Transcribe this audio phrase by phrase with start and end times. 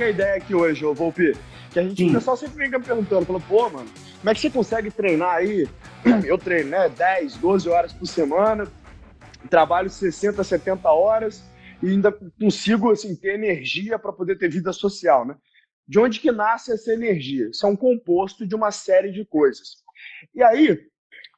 [0.00, 1.36] Que é a ideia aqui hoje, ô Volpi?
[1.70, 3.86] Que a gente, o pessoal sempre fica me perguntando, falou, pô, mano,
[4.18, 5.68] como é que você consegue treinar aí?
[6.24, 8.66] Eu treino, né, 10, 12 horas por semana,
[9.50, 11.44] trabalho 60, 70 horas
[11.82, 12.10] e ainda
[12.40, 15.36] consigo, assim, ter energia para poder ter vida social, né?
[15.86, 17.50] De onde que nasce essa energia?
[17.50, 19.82] Isso é um composto de uma série de coisas.
[20.34, 20.80] E aí,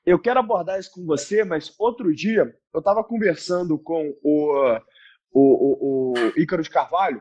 [0.06, 4.78] eu quero abordar isso com você, mas outro dia eu estava conversando com o,
[5.32, 7.20] o, o, o Ícaro de Carvalho,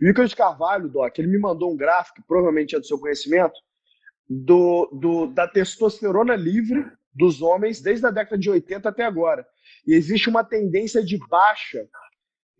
[0.00, 3.54] e o Icaro Carvalho, Doc, ele me mandou um gráfico, provavelmente é do seu conhecimento,
[4.28, 9.46] do, do, da testosterona livre dos homens desde a década de 80 até agora.
[9.86, 11.88] E existe uma tendência de baixa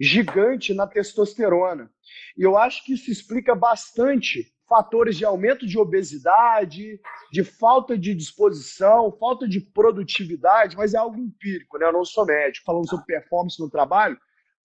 [0.00, 1.90] gigante na testosterona.
[2.36, 7.00] E eu acho que isso explica bastante fatores de aumento de obesidade,
[7.32, 11.86] de falta de disposição, falta de produtividade, mas é algo empírico, né?
[11.86, 12.64] Eu não sou médico.
[12.64, 14.16] Falando sobre performance no trabalho,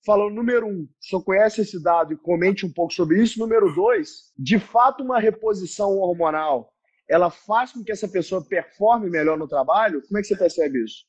[0.05, 3.39] falando, número um, senhor conhece esse dado e comente um pouco sobre isso.
[3.39, 6.71] Número dois, de fato, uma reposição hormonal,
[7.09, 10.01] ela faz com que essa pessoa performe melhor no trabalho?
[10.07, 11.05] Como é que você percebe isso?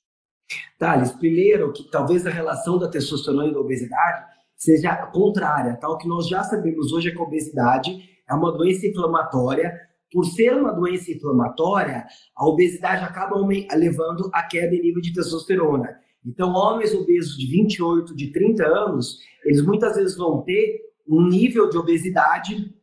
[0.78, 4.24] Thales, primeiro, que talvez a relação da testosterona e da obesidade
[4.56, 5.76] seja contrária.
[5.76, 7.90] Tal que nós já sabemos hoje é que a obesidade
[8.28, 9.74] é uma doença inflamatória.
[10.12, 13.36] Por ser uma doença inflamatória, a obesidade acaba
[13.74, 15.98] levando a queda em nível de testosterona.
[16.26, 21.70] Então, homens obesos de 28, de 30 anos, eles muitas vezes vão ter um nível
[21.70, 22.74] de obesidade,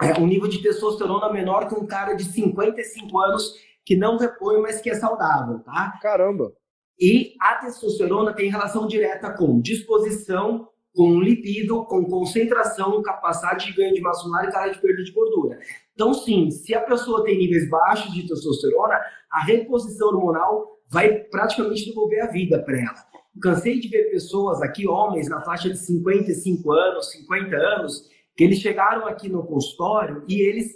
[0.00, 4.60] é, um nível de testosterona menor que um cara de 55 anos que não repõe,
[4.60, 5.98] mas que é saudável, tá?
[6.00, 6.52] Caramba!
[6.98, 13.94] E a testosterona tem relação direta com disposição, com libido, com concentração, capacidade de ganho
[13.94, 15.58] de massa muscular e cara de perda de gordura.
[15.92, 18.98] Então, sim, se a pessoa tem níveis baixos de testosterona,
[19.30, 23.06] a reposição hormonal vai praticamente devolver a vida para ela.
[23.40, 28.58] Cansei de ver pessoas aqui, homens na faixa de 55 anos, 50 anos, que eles
[28.58, 30.74] chegaram aqui no consultório e eles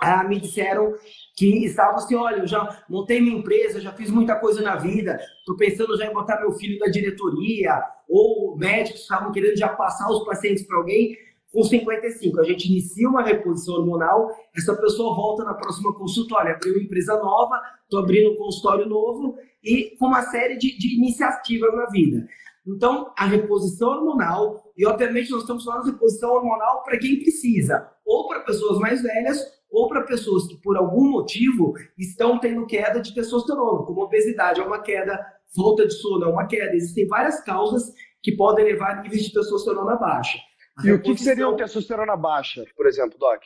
[0.00, 0.94] ah, me disseram
[1.36, 5.18] que estavam assim, olha, eu já montei minha empresa, já fiz muita coisa na vida,
[5.38, 10.08] estou pensando já em botar meu filho na diretoria, ou médicos estavam querendo já passar
[10.10, 11.16] os pacientes para alguém,
[11.52, 16.58] com 55, a gente inicia uma reposição hormonal, essa pessoa volta na próxima consulta, olha,
[16.64, 21.74] uma empresa nova, estou abrindo um consultório novo e com uma série de, de iniciativas
[21.74, 22.26] na vida.
[22.66, 27.86] Então, a reposição hormonal, e obviamente nós estamos falando de reposição hormonal para quem precisa,
[28.06, 29.38] ou para pessoas mais velhas,
[29.70, 34.64] ou para pessoas que por algum motivo estão tendo queda de testosterona, como obesidade é
[34.64, 35.18] uma queda,
[35.54, 36.74] falta de sono é uma queda.
[36.74, 37.92] Existem várias causas
[38.22, 40.38] que podem levar a níveis de testosterona baixa.
[40.84, 43.42] E o que, que seria uma testosterona baixa, por exemplo, Doc?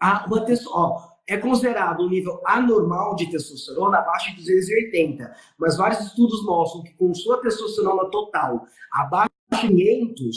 [0.00, 5.76] A, uma testo, ó, é considerado um nível anormal de testosterona abaixo de 280, mas
[5.76, 10.36] vários estudos mostram que com sua testosterona total abaixo de 500,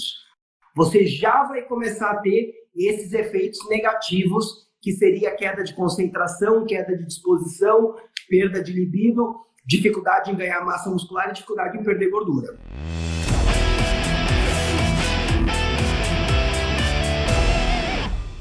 [0.75, 6.95] você já vai começar a ter esses efeitos negativos que seria queda de concentração, queda
[6.95, 7.95] de disposição,
[8.29, 12.55] perda de libido, dificuldade em ganhar massa muscular e dificuldade em perder gordura.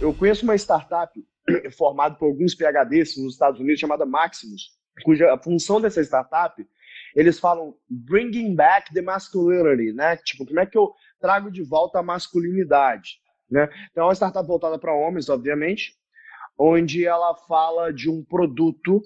[0.04, 1.18] Eu conheço uma startup
[1.78, 4.72] formada por alguns PhDs nos Estados Unidos chamada Maximus,
[5.02, 6.62] cuja função dessa startup
[7.16, 10.18] eles falam bringing back the masculinity, né?
[10.18, 13.18] Tipo, como é que eu trago de volta a masculinidade,
[13.50, 13.66] né?
[13.90, 15.94] Então, é uma startup voltada para homens, obviamente,
[16.58, 19.00] onde ela fala de um produto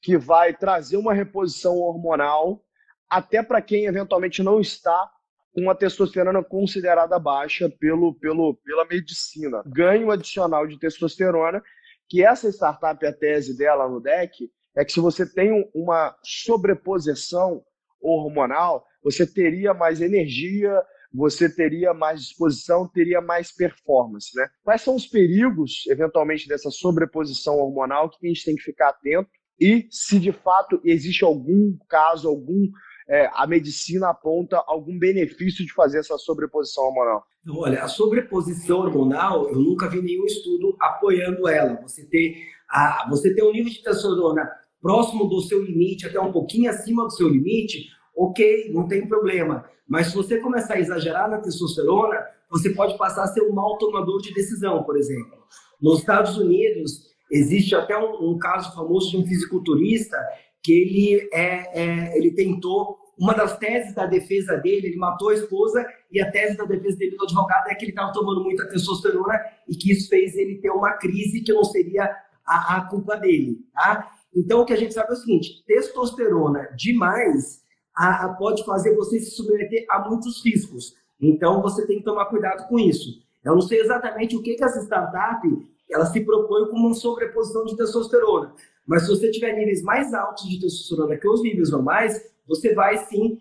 [0.00, 2.64] que vai trazer uma reposição hormonal
[3.08, 5.08] até para quem eventualmente não está
[5.54, 9.62] uma testosterona considerada baixa pelo, pelo, pela medicina.
[9.66, 11.62] Ganho adicional de testosterona,
[12.08, 17.62] que essa startup, a tese dela no deck, é que se você tem uma sobreposição
[18.00, 20.82] hormonal, você teria mais energia,
[21.12, 24.48] você teria mais disposição, teria mais performance, né?
[24.64, 29.28] Quais são os perigos, eventualmente, dessa sobreposição hormonal que a gente tem que ficar atento
[29.60, 32.68] e se de fato existe algum caso, algum
[33.12, 37.22] é, a medicina aponta algum benefício de fazer essa sobreposição hormonal?
[37.42, 41.78] Então, olha, a sobreposição hormonal, eu nunca vi nenhum estudo apoiando ela.
[41.82, 42.36] Você ter,
[42.70, 44.50] a, você ter um nível de testosterona
[44.80, 49.68] próximo do seu limite, até um pouquinho acima do seu limite, ok, não tem problema.
[49.86, 52.16] Mas se você começar a exagerar na testosterona,
[52.50, 55.36] você pode passar a ser um mau tomador de decisão, por exemplo.
[55.82, 60.16] Nos Estados Unidos, existe até um, um caso famoso de um fisiculturista
[60.62, 65.34] que ele, é, é, ele tentou, uma das teses da defesa dele, ele matou a
[65.34, 68.68] esposa, e a tese da defesa dele do advogado é que ele estava tomando muita
[68.68, 69.38] testosterona
[69.68, 72.04] e que isso fez ele ter uma crise que não seria
[72.44, 74.12] a, a culpa dele, tá?
[74.34, 77.62] Então, o que a gente sabe é o seguinte: testosterona demais
[77.94, 80.94] a, a pode fazer você se submeter a muitos riscos.
[81.20, 83.22] Então, você tem que tomar cuidado com isso.
[83.44, 85.46] Eu não sei exatamente o que, que essa startup
[85.90, 88.54] ela se propõe como uma sobreposição de testosterona.
[88.86, 92.98] Mas se você tiver níveis mais altos de testosterona que os níveis normais, você vai
[93.06, 93.40] sim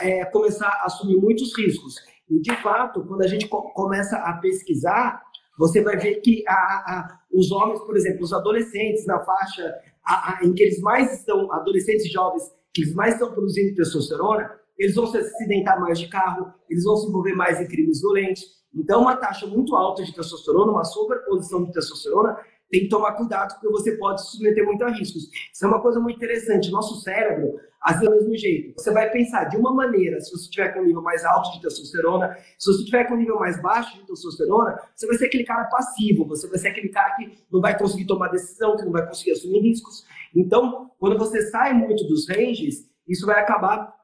[0.00, 1.96] é, começar a assumir muitos riscos.
[2.28, 5.22] E, de fato, quando a gente co começa a pesquisar,
[5.58, 10.40] você vai ver que a, a, os homens, por exemplo, os adolescentes na faixa a,
[10.42, 15.06] em que eles mais estão, adolescentes jovens, que eles mais estão produzindo testosterona, eles vão
[15.06, 18.42] se acidentar mais de carro, eles vão se envolver mais em crimes violentos.
[18.74, 22.38] Então, uma taxa muito alta de testosterona, uma sobreposição de testosterona,
[22.72, 25.28] tem que tomar cuidado, porque você pode se submeter muito a riscos.
[25.52, 26.70] Isso é uma coisa muito interessante.
[26.70, 28.80] Nosso cérebro, vezes, é do mesmo jeito.
[28.80, 31.60] Você vai pensar de uma maneira, se você tiver com um nível mais alto de
[31.60, 35.44] testosterona, se você tiver com um nível mais baixo de testosterona, você vai ser aquele
[35.44, 38.92] cara passivo, você vai ser aquele cara que não vai conseguir tomar decisão, que não
[38.92, 40.06] vai conseguir assumir riscos.
[40.34, 43.94] Então, quando você sai muito dos ranges, isso vai acabar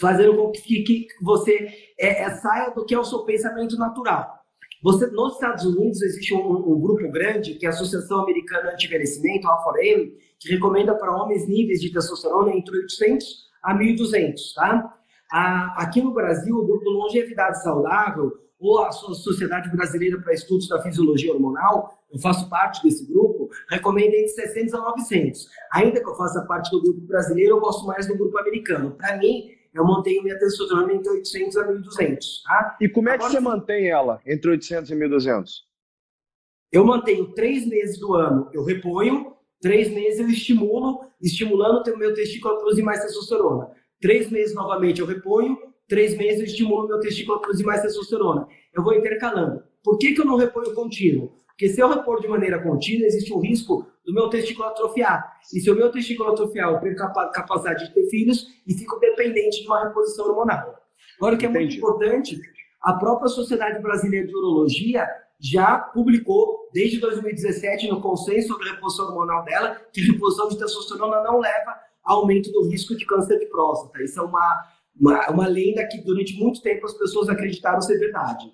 [0.00, 4.39] fazendo com que, que você é, é, saia do que é o seu pensamento natural.
[4.82, 9.46] Você, nos Estados Unidos existe um, um, grupo grande, que é a Associação Americana Anti-Envelhecimento,
[9.46, 14.96] a 4M, que recomenda para homens níveis de testosterona entre 800 a 1.200, tá?
[15.30, 20.82] A, aqui no Brasil, o grupo Longevidade Saudável, ou a Sociedade Brasileira para Estudos da
[20.82, 25.48] Fisiologia Hormonal, eu faço parte desse grupo, recomenda entre 600 a 900.
[25.72, 28.90] Ainda que eu faça parte do grupo brasileiro, eu gosto mais do grupo americano.
[28.92, 32.76] Para mim, eu mantenho minha testosterona entre 800 a 1.200, tá?
[32.80, 35.50] E como é que Agora, você mantém ela entre 800 e 1.200?
[36.72, 42.14] Eu mantenho três meses do ano, eu reponho, três meses eu estimulo, estimulando o meu
[42.14, 43.70] testículo a produzir mais testosterona.
[44.00, 48.46] Três meses novamente eu reponho, três meses eu estimulo meu testículo a produzir mais testosterona.
[48.72, 49.62] Eu vou intercalando.
[49.82, 51.32] Por que, que eu não reponho contínuo?
[51.48, 55.38] Porque se eu repor de maneira contínua, existe um risco do meu testículo atrofiar.
[55.52, 58.98] E se o meu testículo atrofiar, eu perco a capacidade de ter filhos e fico
[58.98, 60.74] dependente de uma reposição hormonal.
[61.18, 61.64] Agora, o que é Entendi.
[61.64, 62.40] muito importante,
[62.82, 65.06] a própria Sociedade Brasileira de Urologia
[65.38, 71.22] já publicou, desde 2017, no consenso sobre a reposição hormonal dela, que reposição de testosterona
[71.22, 71.70] não leva
[72.04, 74.02] a aumento do risco de câncer de próstata.
[74.02, 74.64] Isso é uma,
[74.98, 78.52] uma, uma lenda que durante muito tempo as pessoas acreditaram ser verdade.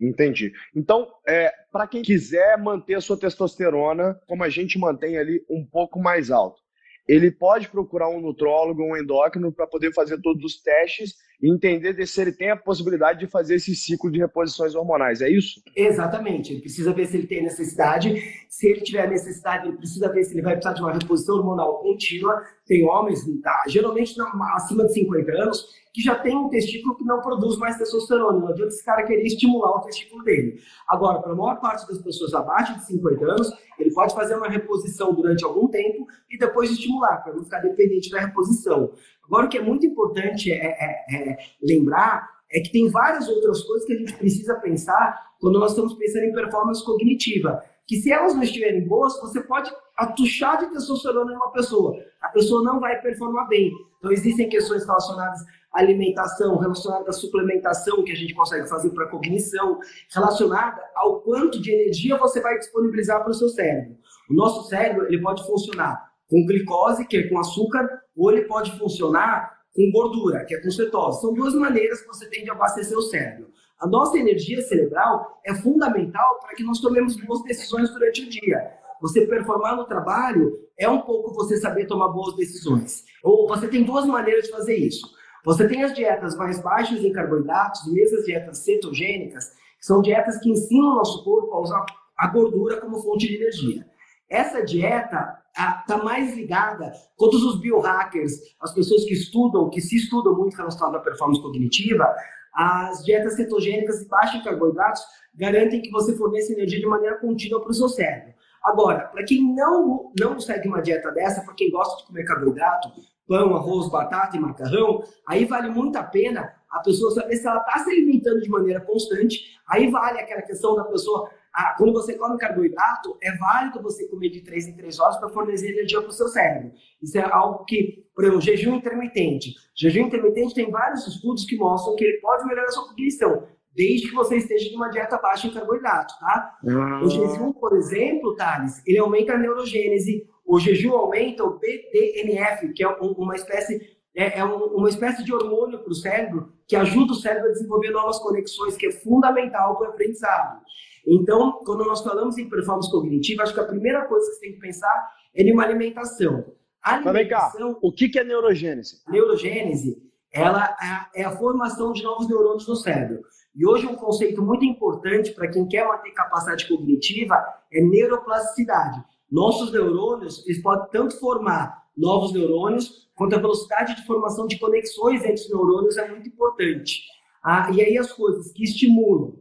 [0.00, 0.52] Entendi.
[0.74, 5.64] Então, é, para quem quiser manter a sua testosterona, como a gente mantém ali, um
[5.64, 6.60] pouco mais alto,
[7.06, 12.06] ele pode procurar um nutrólogo, um endócrino, para poder fazer todos os testes e entender
[12.06, 15.20] se ele tem a possibilidade de fazer esse ciclo de reposições hormonais.
[15.20, 15.62] É isso?
[15.74, 16.52] Exatamente.
[16.52, 18.22] Ele precisa ver se ele tem necessidade.
[18.48, 21.78] Se ele tiver necessidade, ele precisa ver se ele vai precisar de uma reposição hormonal
[21.78, 22.42] contínua.
[22.66, 24.14] Tem homens, tá, geralmente
[24.54, 28.38] acima de 50 anos, que já tem um testículo que não produz mais testosterona.
[28.38, 30.60] Não adianta esse cara querer estimular o testículo dele.
[30.88, 34.48] Agora, para a maior parte das pessoas abaixo de 50 anos, ele pode fazer uma
[34.48, 38.92] reposição durante algum tempo e depois estimular, para não ficar dependente da reposição.
[39.30, 43.62] Agora, o que é muito importante é, é, é lembrar é que tem várias outras
[43.62, 48.10] coisas que a gente precisa pensar quando nós estamos pensando em performance cognitiva, que se
[48.10, 51.96] elas não estiverem boas, você pode atuchar de testosterona em uma pessoa.
[52.20, 53.70] A pessoa não vai performar bem.
[53.98, 55.40] Então, existem questões relacionadas
[55.72, 59.78] à alimentação, relacionadas à suplementação que a gente consegue fazer para cognição,
[60.12, 63.96] relacionada ao quanto de energia você vai disponibilizar para o seu cérebro.
[64.28, 67.88] O nosso cérebro ele pode funcionar com glicose, que é com açúcar,
[68.20, 71.22] ou ele pode funcionar com gordura, que é com cetose.
[71.22, 73.50] São duas maneiras que você tem de abastecer o cérebro.
[73.80, 78.72] A nossa energia cerebral é fundamental para que nós tomemos boas decisões durante o dia.
[79.00, 83.04] Você performar no trabalho é um pouco você saber tomar boas decisões.
[83.24, 85.10] Ou você tem duas maneiras de fazer isso.
[85.42, 89.48] Você tem as dietas mais baixas em carboidratos, mesmo as dietas cetogênicas,
[89.78, 91.86] que são dietas que ensinam o nosso corpo a usar
[92.18, 93.86] a gordura como fonte de energia.
[94.30, 100.36] Essa dieta está mais ligada, todos os biohackers, as pessoas que estudam, que se estudam
[100.36, 102.06] muito relacionado à performance cognitiva,
[102.54, 105.02] as dietas cetogênicas e baixas em carboidratos
[105.34, 108.32] garantem que você forneça energia de maneira contínua para o seu cérebro.
[108.62, 112.90] Agora, para quem não, não segue uma dieta dessa, para quem gosta de comer carboidrato,
[113.26, 117.58] pão, arroz, batata e macarrão, aí vale muito a pena a pessoa saber se ela
[117.58, 119.58] está se alimentando de maneira constante.
[119.66, 124.30] Aí vale aquela questão da pessoa ah, quando você come carboidrato, é válido você comer
[124.30, 126.72] de 3 em 3 horas para fornecer energia para o seu cérebro.
[127.02, 129.54] Isso é algo que, por exemplo, jejum intermitente.
[129.76, 134.08] Jejum intermitente tem vários estudos que mostram que ele pode melhorar a sua cognição, desde
[134.08, 136.58] que você esteja numa dieta baixa em carboidrato, tá?
[136.68, 137.00] Ah.
[137.02, 142.82] O jejum, por exemplo, Thales, ele aumenta a neurogênese, o jejum aumenta o BDNF, que
[142.82, 147.16] é uma espécie é, é uma espécie de hormônio para o cérebro que ajuda o
[147.16, 150.60] cérebro a desenvolver novas conexões, que é fundamental para o aprendizado.
[151.06, 154.52] Então, quando nós falamos em performance cognitiva, acho que a primeira coisa que você tem
[154.54, 156.44] que pensar é em uma alimentação.
[156.82, 157.78] A alimentação.
[157.82, 159.02] o que é neurogênese?
[159.08, 160.02] Neurogênese,
[160.32, 160.76] ela
[161.14, 163.22] é a formação de novos neurônios no cérebro.
[163.54, 167.34] E hoje um conceito muito importante para quem quer manter capacidade cognitiva
[167.72, 169.02] é neuroplasticidade.
[169.30, 175.22] Nossos neurônios, eles podem tanto formar novos neurônios, quanto a velocidade de formação de conexões
[175.22, 177.02] entre os neurônios é muito importante.
[177.42, 179.34] Ah, e aí as coisas que estimulam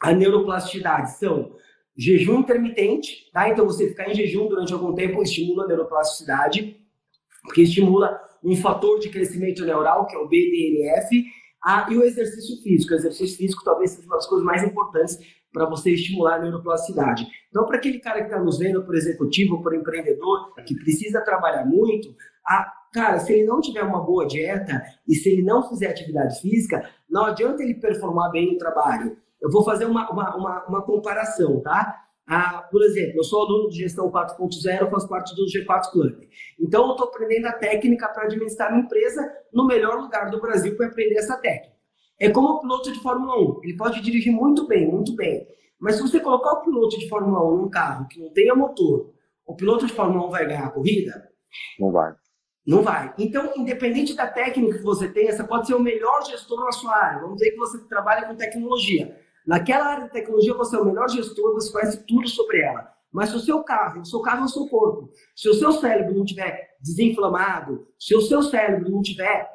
[0.00, 1.56] a neuroplasticidade são
[1.96, 3.48] jejum intermitente, tá?
[3.48, 6.76] Então você ficar em jejum durante algum tempo estimula a neuroplasticidade,
[7.42, 11.24] porque estimula um fator de crescimento neural, que é o BDNF,
[11.64, 12.92] ah, e o exercício físico.
[12.92, 15.18] O exercício físico talvez seja uma das coisas mais importantes
[15.52, 17.26] para você estimular a neuroplasticidade.
[17.48, 21.64] Então, para aquele cara que está nos vendo, por executivo, por empreendedor, que precisa trabalhar
[21.64, 22.14] muito,
[22.46, 26.40] a, cara, se ele não tiver uma boa dieta e se ele não fizer atividade
[26.40, 29.16] física, não adianta ele performar bem no trabalho.
[29.40, 32.04] Eu vou fazer uma, uma, uma, uma comparação, tá?
[32.26, 36.28] Ah, por exemplo, eu sou aluno de gestão 4.0, faço parte do G4 Club.
[36.60, 40.76] Então, eu estou aprendendo a técnica para administrar uma empresa no melhor lugar do Brasil
[40.76, 41.78] para aprender essa técnica.
[42.20, 43.60] É como o piloto de Fórmula 1.
[43.64, 45.46] Ele pode dirigir muito bem, muito bem.
[45.80, 49.14] Mas se você colocar o piloto de Fórmula 1 num carro que não tenha motor,
[49.46, 51.30] o piloto de Fórmula 1 vai ganhar a corrida?
[51.78, 52.12] Não vai.
[52.66, 53.14] Não vai.
[53.18, 56.94] Então, independente da técnica que você tenha, você pode ser o melhor gestor na sua
[56.94, 57.22] área.
[57.22, 59.18] Vamos dizer que você trabalha com tecnologia.
[59.48, 62.92] Naquela área de tecnologia, você é o melhor gestor, você conhece tudo sobre ela.
[63.10, 65.72] Mas se o seu carro, o seu carro é o seu corpo, se o seu
[65.72, 69.48] cérebro não estiver desinflamado, se o seu cérebro não tiver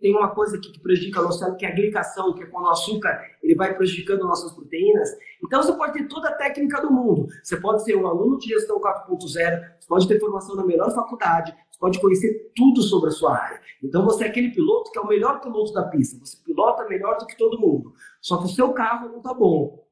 [0.00, 2.46] tem uma coisa aqui que prejudica o nosso cérebro, que é a glicação, que é
[2.46, 5.08] quando o açúcar ele vai prejudicando nossas proteínas.
[5.44, 7.28] Então, você pode ter toda a técnica do mundo.
[7.42, 11.54] Você pode ser um aluno de gestão 4.0, você pode ter formação na melhor faculdade,
[11.82, 13.60] pode conhecer tudo sobre a sua área.
[13.82, 16.16] Então, você é aquele piloto que é o melhor piloto da pista.
[16.24, 17.92] Você pilota melhor do que todo mundo.
[18.20, 19.84] Só que o seu carro não está bom.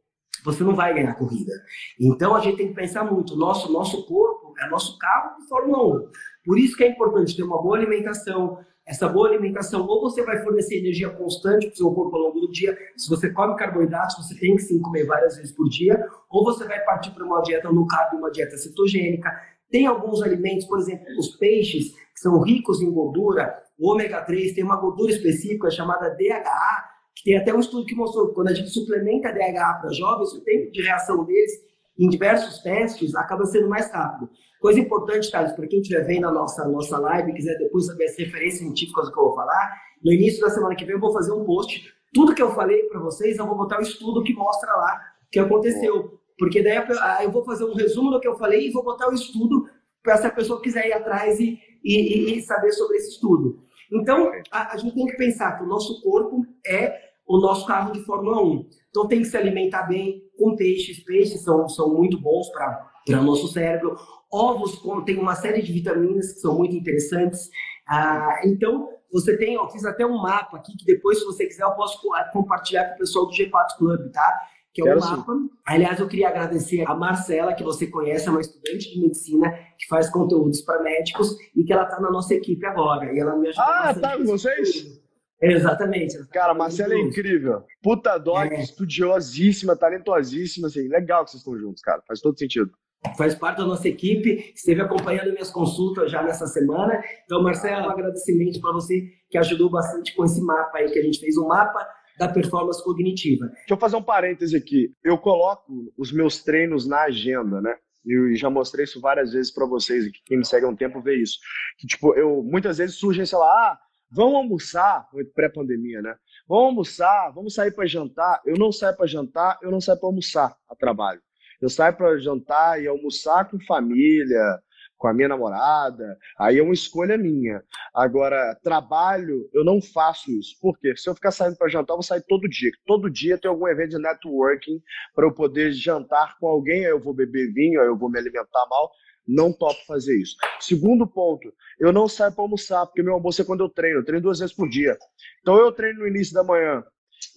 [0.45, 1.53] Você não vai ganhar a corrida.
[1.99, 3.35] Então, a gente tem que pensar muito.
[3.35, 6.09] Nosso, nosso corpo é nosso carro de Fórmula 1.
[6.45, 10.41] Por isso que é importante ter uma boa alimentação, essa boa alimentação, ou você vai
[10.45, 14.17] fornecer energia constante para o seu corpo ao longo do dia, se você come carboidratos,
[14.17, 17.43] você tem que sim comer várias vezes por dia, ou você vai partir para uma
[17.43, 19.29] dieta no carbo, uma dieta cetogênica.
[19.71, 24.55] Tem alguns alimentos, por exemplo, os peixes, que são ricos em gordura, o ômega 3
[24.55, 26.85] tem uma gordura específica chamada DHA,
[27.17, 30.33] que tem até um estudo que mostrou que quando a gente suplementa DHA para jovens,
[30.33, 31.53] o tempo de reação deles
[31.99, 34.31] em diversos testes acaba sendo mais rápido.
[34.61, 38.05] Coisa importante, Thales, para quem estiver vendo a nossa, nossa live e quiser depois saber
[38.05, 39.71] as referências científicas que eu vou falar,
[40.05, 41.83] no início da semana que vem eu vou fazer um post.
[42.13, 45.01] Tudo que eu falei para vocês, eu vou botar o um estudo que mostra lá
[45.27, 46.20] o que aconteceu.
[46.41, 46.83] Porque daí
[47.23, 49.69] eu vou fazer um resumo do que eu falei e vou botar o estudo
[50.03, 53.63] para se a pessoa quiser ir atrás e, e, e saber sobre esse estudo.
[53.93, 57.93] Então, a, a, gente tem que pensar que o nosso corpo é o nosso carro
[57.93, 58.69] de Fórmula 1.
[58.89, 61.05] Então, tem que se alimentar bem com peixes.
[61.05, 63.99] Peixes são, são muito bons para o nosso cérebro.
[64.33, 67.51] Ovos contêm uma série de vitaminas que são muito interessantes.
[67.87, 71.65] Ah, então, você tem, eu fiz até um mapa aqui, que depois, se você quiser,
[71.65, 72.01] eu posso
[72.33, 74.41] compartilhar com o pessoal do G4 Club, tá?
[74.73, 75.33] Que é um Quero mapa.
[75.33, 75.51] Sim.
[75.67, 79.87] Aliás, eu queria agradecer a Marcela, que você conhece, é uma estudante de medicina que
[79.89, 83.13] faz conteúdos para médicos e que ela está na nossa equipe agora.
[83.13, 85.01] E ela me ajuda Ah, tá com vocês?
[85.43, 86.19] Exatamente.
[86.29, 87.65] Cara, Marcela é incrível.
[87.83, 88.61] Puta doc, é.
[88.61, 90.87] estudiosíssima, talentosíssima, assim.
[90.87, 92.03] Legal que vocês estão juntos, cara.
[92.07, 92.71] Faz todo sentido.
[93.17, 97.03] Faz parte da nossa equipe, esteve acompanhando minhas consultas já nessa semana.
[97.25, 101.03] Então, Marcela, um agradecimento para você que ajudou bastante com esse mapa aí que a
[101.03, 101.87] gente fez, um mapa
[102.21, 103.47] da performance cognitiva.
[103.47, 104.93] Deixa eu fazer um parêntese aqui.
[105.03, 107.75] Eu coloco os meus treinos na agenda, né?
[108.05, 111.01] E já mostrei isso várias vezes para vocês, e quem me segue há um tempo
[111.01, 111.39] vê isso.
[111.79, 113.79] Que, tipo, eu muitas vezes surge, sei lá, ah,
[114.11, 116.15] vamos almoçar, pré-pandemia, né?
[116.47, 118.43] Vamos almoçar, vamos sair para jantar.
[118.45, 121.23] Eu não saio para jantar, eu não saio para almoçar a trabalho.
[121.61, 124.59] Eu saio para jantar e almoçar com família,
[125.01, 127.65] com a minha namorada, aí é uma escolha minha.
[127.95, 130.55] Agora, trabalho, eu não faço isso.
[130.61, 130.95] Por quê?
[130.95, 132.71] Se eu ficar saindo para jantar, eu vou sair todo dia.
[132.87, 134.79] Todo dia tem algum evento de networking
[135.15, 138.19] para eu poder jantar com alguém, aí eu vou beber vinho, aí eu vou me
[138.19, 138.91] alimentar mal.
[139.27, 140.37] Não topo fazer isso.
[140.61, 144.01] Segundo ponto, eu não saio para almoçar, porque meu almoço é quando eu treino.
[144.01, 144.99] Eu treino duas vezes por dia.
[145.41, 146.85] Então eu treino no início da manhã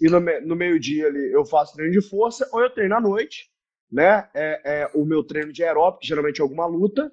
[0.02, 3.54] e no, no meio-dia ali eu faço treino de força, ou eu treino à noite,
[3.94, 4.28] né?
[4.34, 7.12] É, é, o meu treino de aeróbico, geralmente é alguma luta,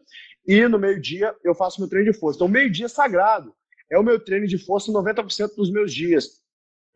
[0.52, 2.38] e no meio-dia eu faço meu treino de força.
[2.38, 3.54] Então, meio-dia é sagrado.
[3.88, 6.42] É o meu treino de força 90% dos meus dias.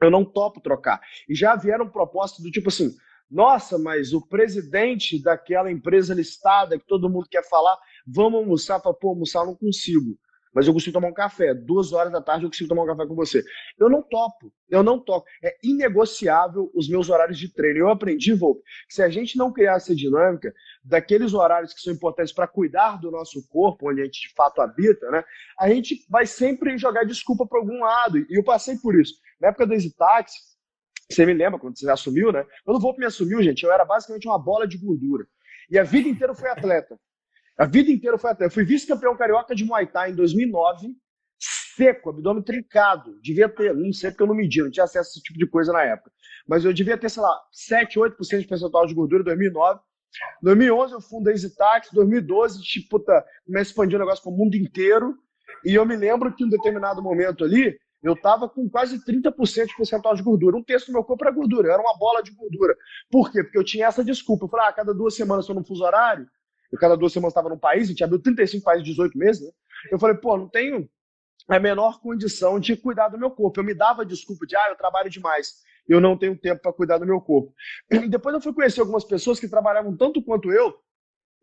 [0.03, 1.01] Eu não topo trocar.
[1.29, 2.93] E já vieram propostas do tipo assim:
[3.31, 8.81] nossa, mas o presidente daquela empresa listada que todo mundo quer falar, vamos almoçar?
[8.81, 10.19] Para pô, almoçar não consigo
[10.55, 11.53] mas eu consigo tomar um café.
[11.53, 13.43] Duas horas da tarde eu consigo tomar um café com você.
[13.79, 15.27] Eu não topo, eu não topo.
[15.43, 17.81] É inegociável os meus horários de treino.
[17.81, 21.93] Eu aprendi, Volpe, que se a gente não criar essa dinâmica daqueles horários que são
[21.93, 25.25] importantes para cuidar do nosso corpo, onde a gente de fato habita, né,
[25.59, 28.19] a gente vai sempre jogar desculpa para algum lado.
[28.19, 29.15] E eu passei por isso.
[29.41, 30.33] Na época do Exitax,
[31.11, 32.47] você me lembra quando você assumiu, né?
[32.65, 35.27] Quando o Volpe me assumiu, gente, eu era basicamente uma bola de gordura.
[35.71, 36.99] E a vida inteira eu fui atleta.
[37.57, 38.51] A vida inteira foi atleta.
[38.51, 40.89] Eu fui vice-campeão carioca de Muay Thai em 2009,
[41.39, 43.19] seco, abdômen trincado.
[43.21, 45.47] Devia ter, não sei porque eu não medi, não tinha acesso a esse tipo de
[45.47, 46.11] coisa na época.
[46.49, 49.81] Mas eu devia ter, sei lá, 7, 8% de percentual de gordura em 2009.
[50.43, 55.17] 2011 eu fundei Zitax, 2012, tipo, puta, comecei a o negócio para o mundo inteiro.
[55.65, 59.67] E eu me lembro que em um determinado momento ali, eu tava com quase 30%
[59.67, 60.57] de percentual de gordura.
[60.57, 62.77] Um terço do meu corpo era gordura, era uma bola de gordura.
[63.11, 63.43] Por quê?
[63.43, 64.45] Porque eu tinha essa desculpa.
[64.45, 66.29] Eu falei, ah, cada duas semanas eu não fuso horário,
[66.75, 69.43] eu cada duas semanas estava num país, a gente abriu 35 países em 18 meses,
[69.43, 69.51] né?
[69.93, 70.89] Eu falei, pô, não tenho
[71.49, 73.61] a menor condição de cuidar do meu corpo.
[73.61, 76.99] Eu me dava desculpa de, ah, eu trabalho demais, eu não tenho tempo para cuidar
[76.99, 77.55] do meu corpo.
[77.91, 80.75] E depois eu fui conhecer algumas pessoas que trabalhavam tanto quanto eu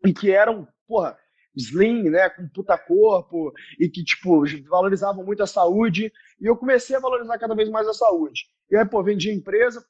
[0.04, 1.16] e que eram, porra,
[1.56, 6.12] slim, né, com puta corpo e que, tipo, valorizavam muito a saúde.
[6.40, 8.46] E eu comecei a valorizar cada vez mais a saúde.
[8.70, 9.82] E aí, pô, vendi empresa,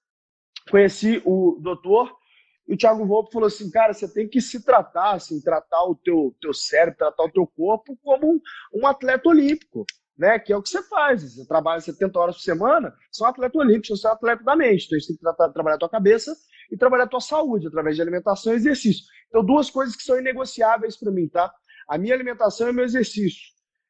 [0.71, 2.22] conheci o doutor
[2.67, 5.97] e o Thiago Volpe falou assim, cara, você tem que se tratar, assim, tratar o
[5.97, 8.41] teu, teu cérebro, tratar o teu corpo como um,
[8.75, 9.85] um atleta olímpico,
[10.17, 10.39] né?
[10.39, 11.23] Que é o que você faz.
[11.23, 14.45] Você trabalha 70 horas por semana, você é um atleta olímpico, você é um atleta
[14.45, 14.87] da mente.
[14.87, 16.35] Então, você tem que tratar, trabalhar a tua cabeça
[16.71, 19.05] e trabalhar a tua saúde através de alimentação e exercício.
[19.29, 21.53] Então, duas coisas que são inegociáveis para mim, tá?
[21.89, 23.43] A minha alimentação e meu exercício.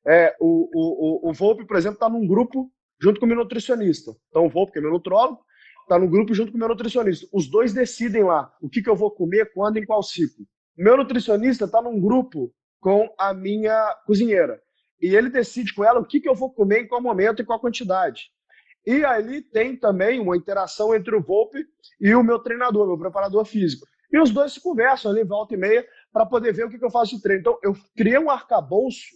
[0.07, 3.37] É, o, o, o, o Volpe, por exemplo, está num grupo junto com o meu
[3.37, 4.13] nutricionista.
[4.31, 5.45] Então, o Volpe, que é meu nutrólogo,
[5.83, 7.27] está no grupo junto com o meu nutricionista.
[7.33, 10.47] Os dois decidem lá o que, que eu vou comer, quando, em qual ciclo.
[10.77, 14.61] Meu nutricionista está num grupo com a minha cozinheira.
[15.01, 17.45] E ele decide com ela o que, que eu vou comer, em qual momento e
[17.45, 18.31] qual quantidade.
[18.87, 21.65] E ali tem também uma interação entre o Volpe
[22.01, 23.87] e o meu treinador, meu preparador físico.
[24.13, 26.85] E os dois se conversam ali, volta e meia, para poder ver o que, que
[26.85, 27.41] eu faço de treino.
[27.41, 29.07] Então, eu criei um arcabouço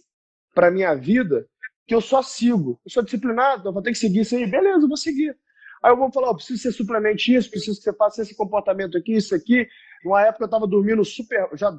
[0.53, 1.45] para minha vida
[1.85, 2.79] que eu só sigo.
[2.85, 4.45] Eu sou disciplinado, eu vou ter que seguir isso aí.
[4.45, 5.37] Beleza, eu vou seguir.
[5.83, 8.97] Aí eu vou falar, oh, preciso ser suplemente isso, preciso que você faça esse comportamento
[8.97, 9.67] aqui, isso aqui.
[10.03, 11.49] Numa época eu estava dormindo super.
[11.53, 11.77] Já,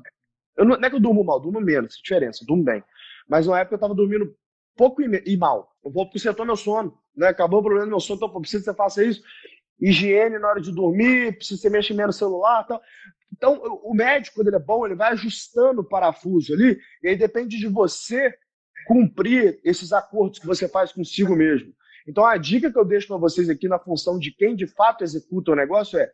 [0.56, 2.82] eu não, não, é que eu durmo mal, durmo menos, diferença, durmo bem.
[3.28, 4.34] Mas numa época eu estava dormindo
[4.76, 5.76] pouco e, e, mal.
[5.84, 7.28] Eu vou porque setou meu sono, né?
[7.28, 9.22] Acabou o problema do meu sono, então preciso que você faça isso.
[9.80, 12.80] Higiene na hora de dormir, precisa que você mexa menos no celular tal.
[13.32, 17.16] Então, o médico, quando ele é bom, ele vai ajustando o parafuso ali, e aí
[17.16, 18.34] depende de você
[18.86, 21.72] cumprir esses acordos que você faz consigo mesmo.
[22.08, 25.04] Então, a dica que eu deixo para vocês aqui na função de quem de fato
[25.04, 26.10] executa o negócio é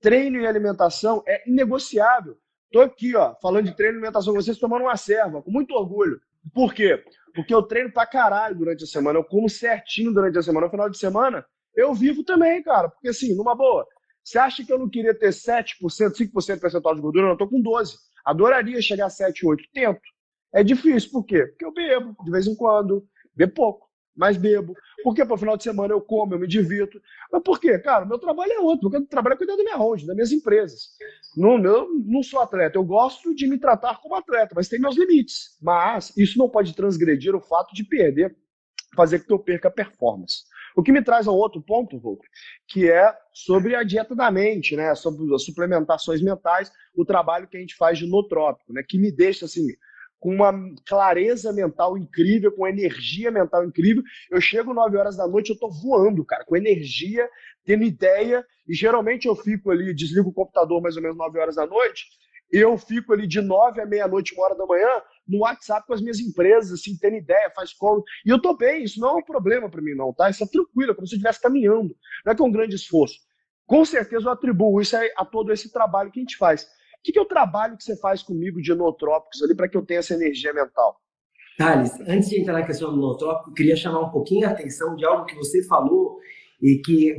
[0.00, 2.38] treino e alimentação é inegociável.
[2.66, 6.20] Estou aqui, ó, falando de treino e alimentação vocês, tomando uma serva, com muito orgulho.
[6.54, 7.02] Por quê?
[7.34, 10.66] Porque eu treino pra caralho durante a semana, eu como certinho durante a semana.
[10.66, 12.88] No final de semana, eu vivo também, cara.
[12.88, 13.84] Porque assim, numa boa,
[14.22, 17.24] você acha que eu não queria ter 7%, 5% de percentual de gordura?
[17.24, 17.96] Eu não tô com 12%.
[18.24, 19.56] Adoraria chegar a 7, 8%.
[19.74, 20.00] Tento.
[20.54, 21.46] É difícil, por quê?
[21.46, 23.85] Porque eu bebo de vez em quando, bebo pouco
[24.16, 24.74] mas bebo.
[25.04, 27.00] Porque para o final de semana eu como, eu me divirto.
[27.30, 27.78] Mas por quê?
[27.78, 28.88] Cara, meu trabalho é outro.
[28.90, 30.90] Meu trabalho é cuidar da minha holding, das minhas empresas.
[31.36, 32.78] Não, eu não sou atleta.
[32.78, 35.56] Eu gosto de me tratar como atleta, mas tem meus limites.
[35.60, 38.34] Mas isso não pode transgredir o fato de perder,
[38.96, 40.44] fazer que eu perca a performance.
[40.76, 42.28] O que me traz a outro ponto, Volker,
[42.68, 44.94] que é sobre a dieta da mente, né?
[44.94, 48.82] Sobre as suplementações mentais, o trabalho que a gente faz de notrópico, né?
[48.86, 49.66] Que me deixa assim
[50.18, 50.52] com uma
[50.86, 54.02] clareza mental incrível, com energia mental incrível.
[54.30, 57.28] Eu chego 9 horas da noite, eu tô voando, cara, com energia,
[57.64, 61.56] tendo ideia, e geralmente eu fico ali, desligo o computador mais ou menos 9 horas
[61.56, 62.06] da noite,
[62.50, 66.00] eu fico ali de 9 à meia-noite, uma hora da manhã, no WhatsApp com as
[66.00, 68.04] minhas empresas, assim, tendo ideia, faz como.
[68.24, 70.30] E eu tô bem, isso não é um problema para mim, não, tá?
[70.30, 71.96] Isso é tranquilo, é como se eu estivesse caminhando.
[72.24, 73.18] Não é que é um grande esforço.
[73.66, 76.68] Com certeza eu atribuo isso a todo esse trabalho que a gente faz.
[77.06, 79.76] O que, que é o trabalho que você faz comigo de nootrópicos ali para que
[79.76, 81.00] eu tenha essa energia mental?
[81.56, 84.96] Thales, antes de entrar na questão do nootrópico, eu queria chamar um pouquinho a atenção
[84.96, 86.18] de algo que você falou
[86.60, 87.16] e que,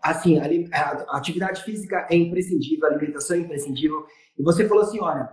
[0.00, 4.06] assim, a atividade física é imprescindível, a alimentação é imprescindível.
[4.38, 5.28] E você falou assim, olha,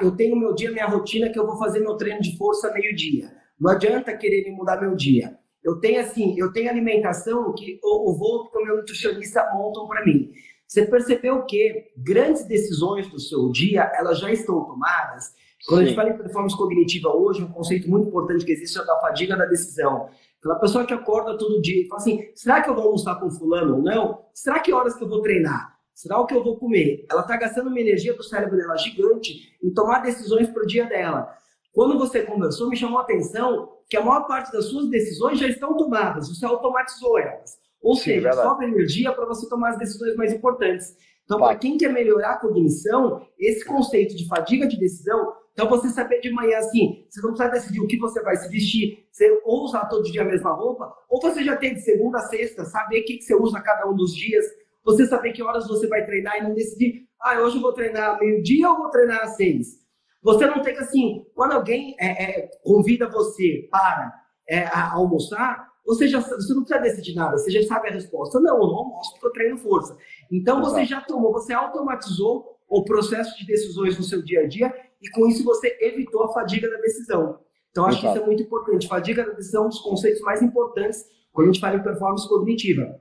[0.00, 3.32] eu tenho meu dia, minha rotina, que eu vou fazer meu treino de força meio-dia.
[3.58, 5.36] Não adianta querer mudar meu dia.
[5.60, 10.04] Eu tenho assim, eu tenho alimentação que o vou que o meu nutricionista montam para
[10.04, 10.30] mim.
[10.72, 15.34] Você percebeu que grandes decisões do seu dia, elas já estão tomadas?
[15.66, 15.84] Quando Sim.
[15.84, 19.00] a gente fala em performance cognitiva hoje, um conceito muito importante que existe é a
[19.00, 20.08] fadiga da decisão.
[20.38, 23.30] Aquela pessoa que acorda todo dia e fala assim, será que eu vou almoçar com
[23.30, 24.24] fulano ou não?
[24.32, 25.76] Será que horas que eu vou treinar?
[25.92, 27.04] Será o que eu vou comer?
[27.10, 30.86] Ela está gastando uma energia do cérebro dela gigante em tomar decisões para o dia
[30.86, 31.36] dela.
[31.74, 35.46] Quando você conversou, me chamou a atenção que a maior parte das suas decisões já
[35.46, 37.60] estão tomadas, você automatizou elas.
[37.82, 38.48] Ou Sim, seja, verdade.
[38.48, 40.94] sobra energia para você tomar as decisões mais importantes.
[41.24, 45.88] Então, para quem quer melhorar a cognição, esse conceito de fadiga de decisão, então você
[45.88, 49.30] saber de manhã assim, você não precisa decidir o que você vai se vestir, você
[49.44, 52.64] ou usar todo dia a mesma roupa, ou você já tem de segunda a sexta,
[52.64, 54.44] saber o que, que você usa cada um dos dias,
[54.84, 58.18] você saber que horas você vai treinar e não decidir, ah, hoje eu vou treinar
[58.18, 59.82] meio-dia ou vou treinar às seis.
[60.22, 64.12] Você não tem que, assim, quando alguém é, é, convida você para
[64.48, 68.40] é, almoçar, você, já, você não precisa decidir nada, você já sabe a resposta.
[68.40, 69.96] Não, eu não almoço porque eu treino força.
[70.30, 74.72] Então você já tomou, você automatizou o processo de decisões no seu dia a dia
[75.00, 77.38] e com isso você evitou a fadiga da decisão.
[77.70, 78.12] Então acho Exato.
[78.12, 78.88] que isso é muito importante.
[78.88, 82.28] Fadiga da decisão é um dos conceitos mais importantes quando a gente fala em performance
[82.28, 83.00] cognitiva.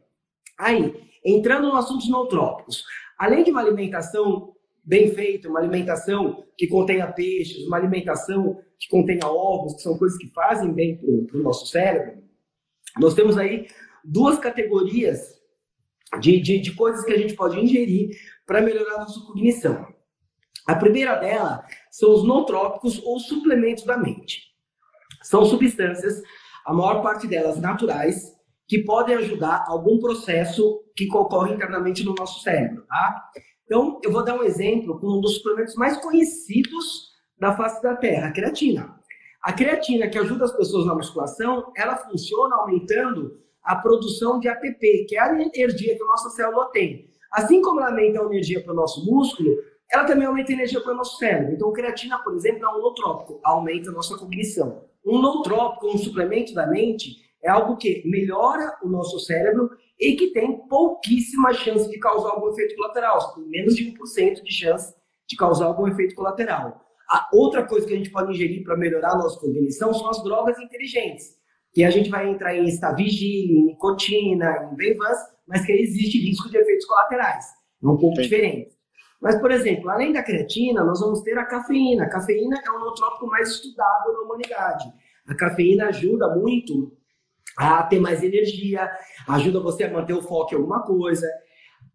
[0.57, 2.83] Aí, Entrando no assunto nootrópicos,
[3.17, 9.27] além de uma alimentação bem feita, uma alimentação que contenha peixes, uma alimentação que contenha
[9.27, 12.23] ovos, que são coisas que fazem bem para o nosso cérebro,
[12.99, 13.67] nós temos aí
[14.03, 15.19] duas categorias
[16.19, 18.09] de, de, de coisas que a gente pode ingerir
[18.45, 19.87] para melhorar a nossa cognição.
[20.67, 24.51] A primeira dela são os nootrópicos ou suplementos da mente.
[25.23, 26.21] São substâncias,
[26.65, 28.31] a maior parte delas naturais,
[28.67, 33.31] que podem ajudar algum processo que ocorre internamente no nosso cérebro, tá?
[33.65, 37.95] Então, eu vou dar um exemplo com um dos suplementos mais conhecidos da face da
[37.95, 39.00] Terra, a creatina.
[39.43, 45.05] A creatina, que ajuda as pessoas na musculação, ela funciona aumentando a produção de ATP,
[45.07, 47.09] que é a energia que a nossa célula tem.
[47.31, 49.49] Assim como ela aumenta a energia para o nosso músculo,
[49.91, 51.53] ela também aumenta a energia para o nosso cérebro.
[51.53, 54.83] Então, a creatina, por exemplo, é um nootrópico, aumenta a nossa cognição.
[55.05, 60.27] Um nootrópico, um suplemento da mente, é algo que melhora o nosso cérebro e que
[60.31, 64.93] tem pouquíssima chance de causar algum efeito colateral, menos de 1% de chance
[65.27, 66.90] de causar algum efeito colateral.
[67.11, 70.23] A outra coisa que a gente pode ingerir para melhorar a nossa cognição são as
[70.23, 71.35] drogas inteligentes,
[71.73, 76.49] que a gente vai entrar em estavigil, em nicotina, em Bevans, mas que existe risco
[76.49, 77.45] de efeitos colaterais,
[77.83, 78.21] é um pouco Sim.
[78.21, 78.71] diferente.
[79.21, 82.05] Mas, por exemplo, além da creatina, nós vamos ter a cafeína.
[82.05, 84.91] A cafeína é o nootrópico mais estudado na humanidade.
[85.27, 86.97] A cafeína ajuda muito
[87.57, 88.89] a ter mais energia,
[89.27, 91.27] ajuda você a manter o foco em alguma coisa.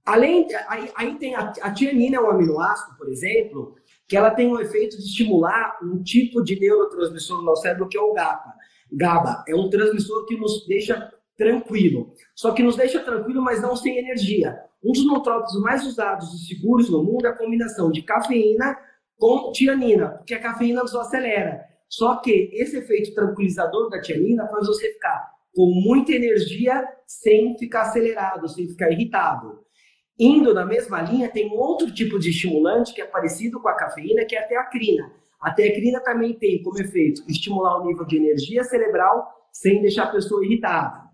[0.04, 3.74] Além, aí, aí tem a, a tianina, é um aminoácido, por exemplo,
[4.08, 7.98] que ela tem o efeito de estimular um tipo de neurotransmissor no nosso cérebro que
[7.98, 8.54] é o GABA.
[8.92, 12.12] GABA é um transmissor que nos deixa tranquilo.
[12.34, 14.58] Só que nos deixa tranquilo, mas não sem energia.
[14.82, 18.76] Um dos nootrópicos mais usados e seguros no mundo é a combinação de cafeína
[19.18, 21.64] com tianina, porque a cafeína nos acelera.
[21.88, 27.82] Só que esse efeito tranquilizador da tianina faz você ficar com muita energia sem ficar
[27.82, 29.65] acelerado, sem ficar irritado.
[30.18, 34.24] Indo na mesma linha, tem outro tipo de estimulante que é parecido com a cafeína,
[34.24, 35.12] que é a teacrina.
[35.40, 40.12] A teacrina também tem como efeito estimular o nível de energia cerebral sem deixar a
[40.12, 41.06] pessoa irritada.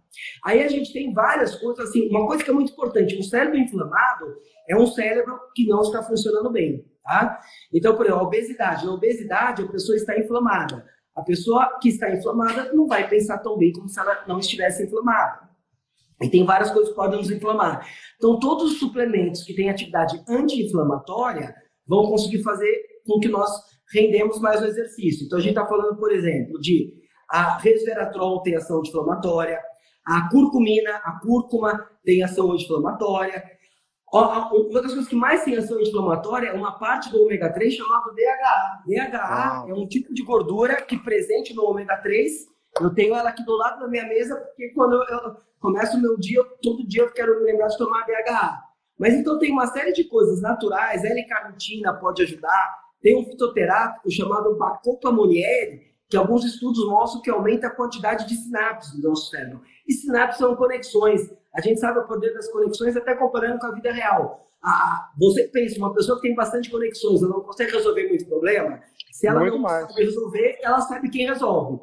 [0.44, 2.08] Aí a gente tem várias coisas assim.
[2.08, 4.36] Uma coisa que é muito importante: um cérebro inflamado
[4.68, 6.84] é um cérebro que não está funcionando bem.
[7.02, 7.40] Tá?
[7.72, 8.86] Então, por exemplo, a obesidade.
[8.86, 10.86] Na obesidade, a pessoa está inflamada.
[11.14, 14.84] A pessoa que está inflamada não vai pensar tão bem como se ela não estivesse
[14.84, 15.50] inflamada.
[16.22, 17.87] E tem várias coisas que podem nos inflamar.
[18.16, 21.54] Então, todos os suplementos que têm atividade anti-inflamatória
[21.87, 22.74] vão conseguir fazer
[23.06, 23.50] com que nós
[23.92, 25.26] rendemos mais o exercício.
[25.26, 26.92] Então, a gente está falando, por exemplo, de
[27.28, 29.58] a resveratrol tem ação anti-inflamatória,
[30.04, 33.42] a curcumina, a cúrcuma tem ação anti-inflamatória.
[34.12, 38.14] Uma das coisas que mais tem ação anti-inflamatória é uma parte do ômega 3 chamado
[38.14, 38.82] DHA.
[38.87, 42.51] DHA é um tipo de gordura que presente no ômega 3.
[42.82, 46.00] Eu tenho ela aqui do lado da minha mesa, porque quando eu, eu começo o
[46.00, 48.62] meu dia, todo dia eu quero me lembrar de tomar DHA.
[48.98, 54.56] Mas então tem uma série de coisas naturais, L-carnitina pode ajudar, tem um fitoterápico chamado
[54.56, 59.62] Bacopa monieri, que alguns estudos mostram que aumenta a quantidade de sinapses do nosso cérebro.
[59.88, 61.22] E sinapses são conexões.
[61.54, 64.46] A gente sabe o poder das conexões até comparando com a vida real.
[64.62, 68.80] Ah, você pensa, uma pessoa que tem bastante conexões, ela não consegue resolver muito problema,
[69.10, 69.86] se ela muito não mais.
[69.86, 71.80] consegue resolver, ela sabe quem resolve.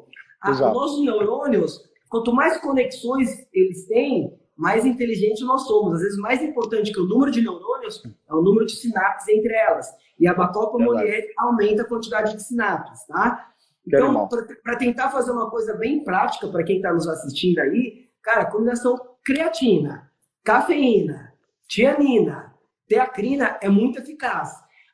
[0.48, 5.94] Os nossos neurônios, quanto mais conexões eles têm, mais inteligentes nós somos.
[5.94, 9.54] Às vezes, mais importante que o número de neurônios é o número de sinapses entre
[9.54, 9.86] elas.
[10.18, 13.50] E a Bacopa Molière aumenta a quantidade de sinapses, tá?
[13.86, 14.28] Então,
[14.62, 18.98] para tentar fazer uma coisa bem prática para quem está nos assistindo aí, cara, combinação
[19.24, 20.10] creatina,
[20.44, 21.32] cafeína,
[21.66, 22.54] tianina,
[22.86, 24.52] teacrina é muito eficaz.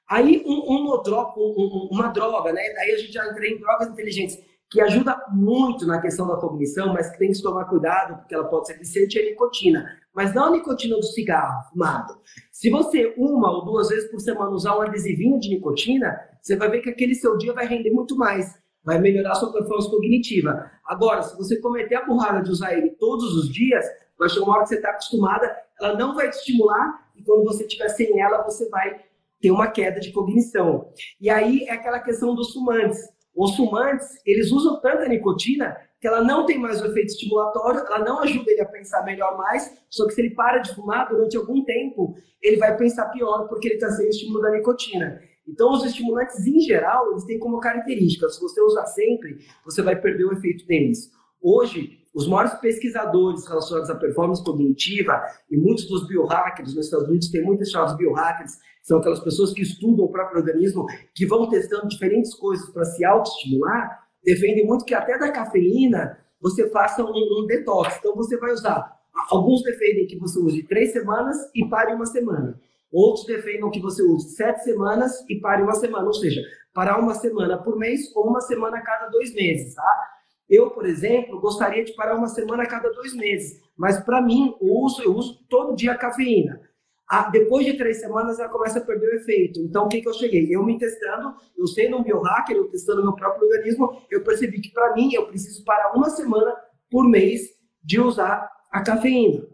[0.09, 1.03] Aí um, um,
[1.37, 2.63] um, uma droga, né?
[2.75, 4.39] Daí a gente já entra em drogas inteligentes,
[4.71, 8.49] que ajuda muito na questão da cognição, mas que tem que tomar cuidado, porque ela
[8.49, 9.87] pode ser viciante, é a nicotina.
[10.15, 12.19] Mas não a nicotina do cigarro fumado.
[12.51, 16.71] Se você uma ou duas vezes por semana usar um adesivinho de nicotina, você vai
[16.71, 20.71] ver que aquele seu dia vai render muito mais vai melhorar a sua performance cognitiva.
[20.87, 23.85] Agora, se você cometer a burrada de usar ele todos os dias,
[24.17, 27.43] vai chegar uma hora que você está acostumada, ela não vai te estimular e quando
[27.43, 29.01] você estiver sem ela, você vai
[29.41, 30.89] ter uma queda de cognição.
[31.21, 32.99] E aí é aquela questão dos fumantes.
[33.37, 37.99] Os fumantes, eles usam tanta nicotina que ela não tem mais o efeito estimulatório, ela
[37.99, 41.37] não ajuda ele a pensar melhor mais, só que se ele para de fumar durante
[41.37, 45.21] algum tempo, ele vai pensar pior porque ele está sem o estímulo da nicotina.
[45.47, 49.95] Então, os estimulantes, em geral, eles têm como característica, se você usar sempre, você vai
[49.95, 51.11] perder o efeito deles.
[51.41, 57.31] Hoje, os maiores pesquisadores relacionados à performance cognitiva e muitos dos biohackers nos Estados Unidos,
[57.31, 58.53] tem muitos chamados biohackers,
[58.87, 63.05] são aquelas pessoas que estudam o próprio organismo, que vão testando diferentes coisas para se
[63.05, 67.97] autoestimular, defendem muito que até da cafeína você faça um, um detox.
[67.99, 68.97] Então, você vai usar.
[69.29, 72.61] Alguns defendem que você use três semanas e pare uma semana.
[72.93, 76.41] Outros defendem que você use sete semanas e pare uma semana, ou seja,
[76.73, 80.01] parar uma semana por mês ou uma semana a cada dois meses, tá?
[80.49, 84.55] Eu, por exemplo, gostaria de parar uma semana a cada dois meses, mas para mim,
[84.61, 86.61] eu uso, eu uso todo dia cafeína.
[87.09, 89.61] Ah, depois de três semanas, ela começa a perder o efeito.
[89.61, 90.49] Então, o que, que eu cheguei?
[90.51, 94.73] Eu me testando, eu sendo um biohacker, eu testando meu próprio organismo, eu percebi que
[94.73, 96.53] para mim, eu preciso parar uma semana
[96.91, 97.43] por mês
[97.83, 99.47] de usar a cafeína.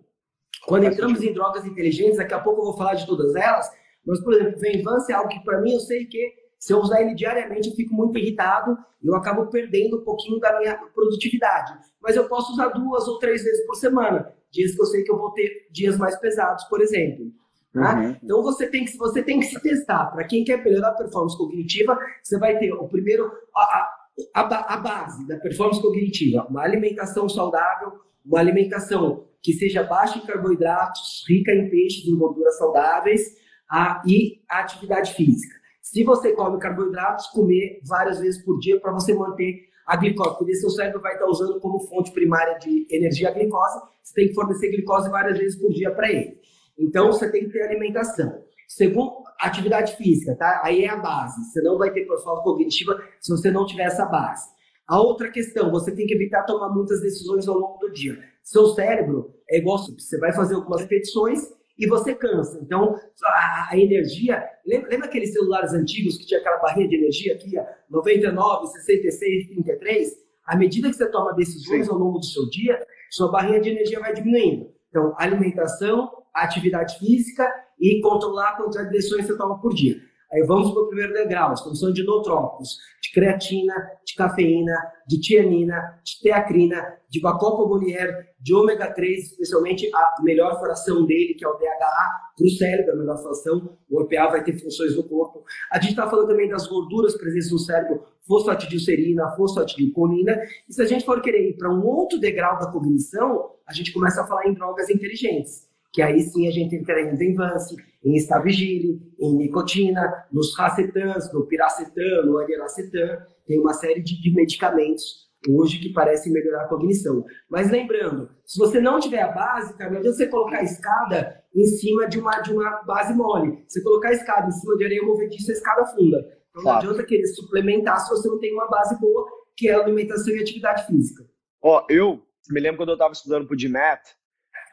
[0.64, 3.70] Quando entramos em drogas inteligentes, daqui a pouco eu vou falar de todas elas,
[4.06, 6.78] mas, por exemplo, o Venvance é algo que para mim eu sei que se eu
[6.78, 10.76] usar ele diariamente eu fico muito irritado e eu acabo perdendo um pouquinho da minha
[10.94, 11.72] produtividade.
[12.00, 15.10] Mas eu posso usar duas ou três vezes por semana, dias que eu sei que
[15.10, 17.32] eu vou ter dias mais pesados, por exemplo.
[17.72, 17.98] Tá?
[17.98, 18.16] Uhum.
[18.22, 20.06] Então você tem que você tem que se testar.
[20.06, 23.88] Para quem quer melhorar a performance cognitiva, você vai ter o primeiro a,
[24.34, 27.92] a, a base da performance cognitiva, uma alimentação saudável,
[28.24, 33.22] uma alimentação que seja baixa em carboidratos, rica em peixes e gorduras saudáveis
[33.70, 35.54] a, e a atividade física.
[35.80, 40.54] Se você come carboidratos, comer várias vezes por dia para você manter a glicose, porque
[40.54, 44.34] seu cérebro vai estar usando como fonte primária de energia a glicose, você tem que
[44.34, 46.38] fornecer glicose várias vezes por dia para ele.
[46.78, 48.42] Então, você tem que ter alimentação.
[48.68, 50.62] Segundo, atividade física, tá?
[50.64, 51.34] Aí é a base.
[51.44, 54.48] Você não vai ter performance cognitiva se você não tiver essa base.
[54.88, 58.18] A outra questão, você tem que evitar tomar muitas decisões ao longo do dia.
[58.42, 61.40] Seu cérebro é igual, você vai fazer algumas repetições
[61.78, 62.60] e você cansa.
[62.62, 64.42] Então, a, energia.
[64.66, 67.52] Lembra, lembra, aqueles celulares antigos que tinha aquela barrinha de energia aqui,
[67.88, 70.12] 99, 66, 33?
[70.44, 71.92] À medida que você toma decisões Sim.
[71.92, 74.72] ao longo do seu dia, sua barrinha de energia vai diminuindo.
[74.88, 77.48] Então, alimentação, atividade física
[77.80, 79.96] e controlar quantidade de decisões que você toma por dia.
[80.32, 84.74] Aí vamos para o primeiro degrau, estamos falando de nootrópicos, de creatina, de cafeína,
[85.06, 91.44] de tianina, de teacrina, de bacopobonier, de ômega 3, especialmente a melhor fração dele, que
[91.44, 95.04] é o DHA, para o cérebro, a melhor fração, o EPA vai ter funções no
[95.04, 95.44] corpo.
[95.70, 100.86] A gente está falando também das gorduras presentes no cérebro, fosfatidilcerina, fosfatidilcolina, e se a
[100.86, 104.46] gente for querer ir para um outro degrau da cognição, a gente começa a falar
[104.46, 110.26] em drogas inteligentes, que aí sim a gente entra em Venvance, em Stavigile, em nicotina,
[110.32, 116.32] nos racetans, no piracetam, no aniracetam, tem uma série de, de medicamentos hoje que parecem
[116.32, 117.24] melhorar a cognição.
[117.48, 121.64] Mas lembrando, se você não tiver a básica, não adianta você colocar a escada em
[121.64, 123.64] cima de uma, de uma base mole.
[123.66, 126.18] Você colocar a escada em cima de areia movediça, a escada funda.
[126.50, 126.84] Então claro.
[126.84, 129.26] não adianta querer suplementar se você não tem uma base boa,
[129.56, 131.24] que é a alimentação e atividade física.
[131.60, 134.00] Ó, eu me lembro quando eu estava estudando pro DMAT,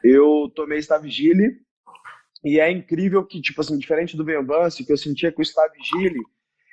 [0.02, 1.60] eu tomei Stavigile
[2.44, 6.20] e é incrível que, tipo assim, diferente do Venvance, que eu sentia que o Stavigile,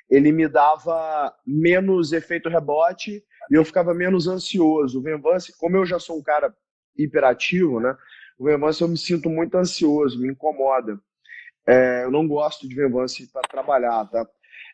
[0.08, 4.98] ele me dava menos efeito rebote e eu ficava menos ansioso.
[4.98, 6.54] O Venvance, como eu já sou um cara
[6.96, 7.94] hiperativo, né?
[8.38, 10.98] O Venvance eu me sinto muito ansioso, me incomoda.
[11.66, 14.26] É, eu não gosto de Venvance para trabalhar, tá?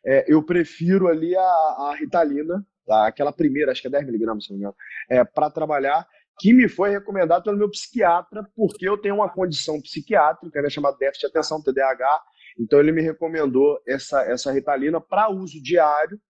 [0.07, 3.07] É, eu prefiro ali a, a Ritalina, tá?
[3.07, 4.77] aquela primeira, acho que é 10 miligramas, se não me engano,
[5.09, 6.07] é, para trabalhar,
[6.39, 10.97] que me foi recomendado pelo meu psiquiatra, porque eu tenho uma condição psiquiátrica, né, chamada
[10.97, 12.23] déficit de atenção, TDAH,
[12.59, 16.21] então ele me recomendou essa, essa Ritalina para uso diário,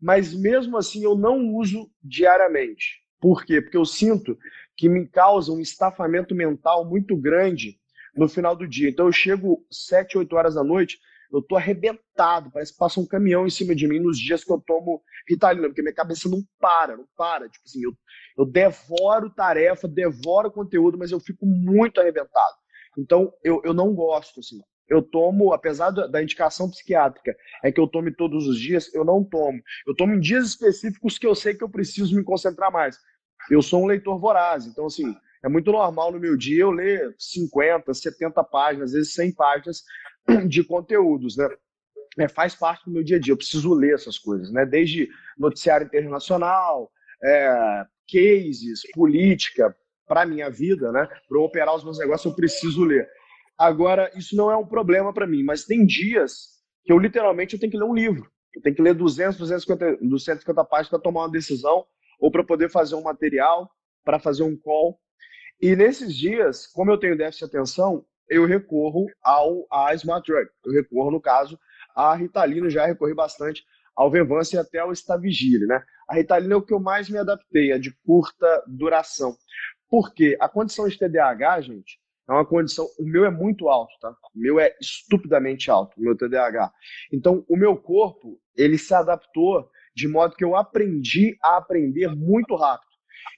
[0.00, 3.02] mas mesmo assim eu não uso diariamente.
[3.20, 3.60] Por quê?
[3.60, 4.36] Porque eu sinto
[4.76, 7.78] que me causa um estafamento mental muito grande
[8.14, 8.88] no final do dia.
[8.88, 10.98] Então eu chego 7, 8 horas da noite,
[11.32, 14.52] eu tô arrebentado, parece que passa um caminhão em cima de mim nos dias que
[14.52, 17.48] eu tomo Ritalina, porque minha cabeça não para, não para.
[17.48, 17.92] Tipo assim, eu,
[18.36, 22.56] eu devoro tarefa, devoro conteúdo, mas eu fico muito arrebentado.
[22.98, 24.60] Então, eu, eu não gosto, assim.
[24.86, 29.24] Eu tomo, apesar da indicação psiquiátrica, é que eu tome todos os dias, eu não
[29.24, 29.58] tomo.
[29.86, 32.98] Eu tomo em dias específicos que eu sei que eu preciso me concentrar mais.
[33.50, 37.14] Eu sou um leitor voraz, então, assim, é muito normal no meu dia eu ler
[37.18, 39.82] 50, 70 páginas, às vezes 100 páginas
[40.48, 41.48] de conteúdos, né?
[42.18, 44.64] É, faz parte do meu dia a dia, eu preciso ler essas coisas, né?
[44.64, 46.90] Desde noticiário internacional,
[47.22, 49.74] é, cases, política,
[50.06, 51.08] para minha vida, né?
[51.28, 53.08] Para operar os meus negócios, eu preciso ler.
[53.58, 57.60] Agora, isso não é um problema para mim, mas tem dias que eu literalmente eu
[57.60, 58.30] tenho que ler um livro.
[58.54, 61.84] Eu tenho que ler 200, 250, 250 páginas para tomar uma decisão
[62.20, 63.68] ou para poder fazer um material,
[64.04, 64.98] para fazer um call.
[65.60, 70.48] E nesses dias, como eu tenho déficit de atenção, eu recorro ao a Smart Drug.
[70.64, 71.58] Eu recorro, no caso,
[71.94, 73.64] a Ritalina, já recorri bastante
[73.96, 75.82] ao Venvance e até ao Stavigile, né?
[76.08, 79.36] A Ritalina é o que eu mais me adaptei, é de curta duração.
[79.88, 82.86] Porque a condição de TDAH, gente, é uma condição.
[82.98, 84.10] O meu é muito alto, tá?
[84.34, 86.72] O meu é estupidamente alto, o meu TDAH.
[87.12, 92.56] Então, o meu corpo, ele se adaptou de modo que eu aprendi a aprender muito
[92.56, 92.90] rápido.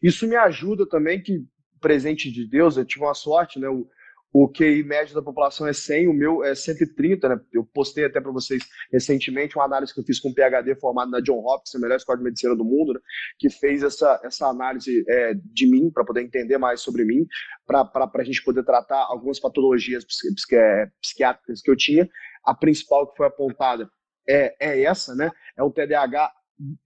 [0.03, 1.45] Isso me ajuda também, que
[1.81, 3.69] presente de Deus, eu tive uma sorte, né?
[3.69, 3.87] O,
[4.33, 7.41] o QI médio da população é 100, o meu é 130, né?
[7.53, 8.63] Eu postei até para vocês
[8.93, 11.97] recentemente uma análise que eu fiz com um PhD formado na John Hopkins, a melhor
[11.97, 13.01] escola de medicina do mundo, né?
[13.39, 17.27] que fez essa, essa análise é, de mim, para poder entender mais sobre mim,
[17.67, 22.09] para a gente poder tratar algumas patologias psiqui é, psiquiátricas que eu tinha.
[22.45, 23.89] A principal que foi apontada
[24.29, 25.31] é, é essa, né?
[25.57, 26.33] É o TDAH,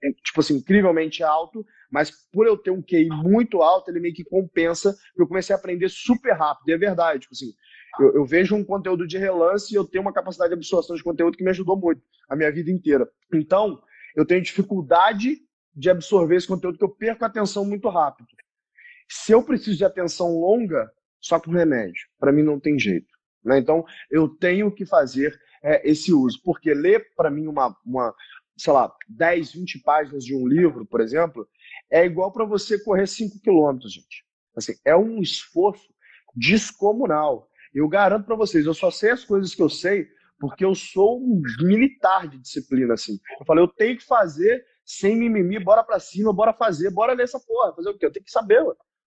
[0.04, 4.14] é, tipo assim, incrivelmente alto, mas por eu ter um QI muito alto, ele meio
[4.14, 7.52] que compensa, eu comecei a aprender super rápido, e é verdade, tipo assim,
[7.98, 11.02] eu, eu, vejo um conteúdo de relance e eu tenho uma capacidade de absorção de
[11.02, 13.08] conteúdo que me ajudou muito a minha vida inteira.
[13.34, 13.82] Então,
[14.14, 15.38] eu tenho dificuldade
[15.74, 18.28] de absorver esse conteúdo que eu perco a atenção muito rápido.
[19.08, 20.88] Se eu preciso de atenção longa,
[21.20, 23.08] só com remédio, para mim não tem jeito.
[23.44, 23.58] Né?
[23.58, 28.14] Então, eu tenho que fazer é, esse uso, porque ler para mim uma, uma,
[28.56, 31.46] sei lá, 10, 20 páginas de um livro, por exemplo,
[31.90, 34.24] é igual para você correr 5 quilômetros, gente.
[34.56, 35.92] Assim, é um esforço
[36.34, 37.48] descomunal.
[37.74, 40.08] Eu garanto para vocês, eu só sei as coisas que eu sei
[40.40, 43.20] porque eu sou um militar de disciplina, assim.
[43.38, 47.24] Eu falei, eu tenho que fazer sem mimimi, bora para cima, bora fazer, bora ler
[47.24, 47.74] essa porra.
[47.74, 48.06] Fazer o quê?
[48.06, 48.64] Eu tenho que saber.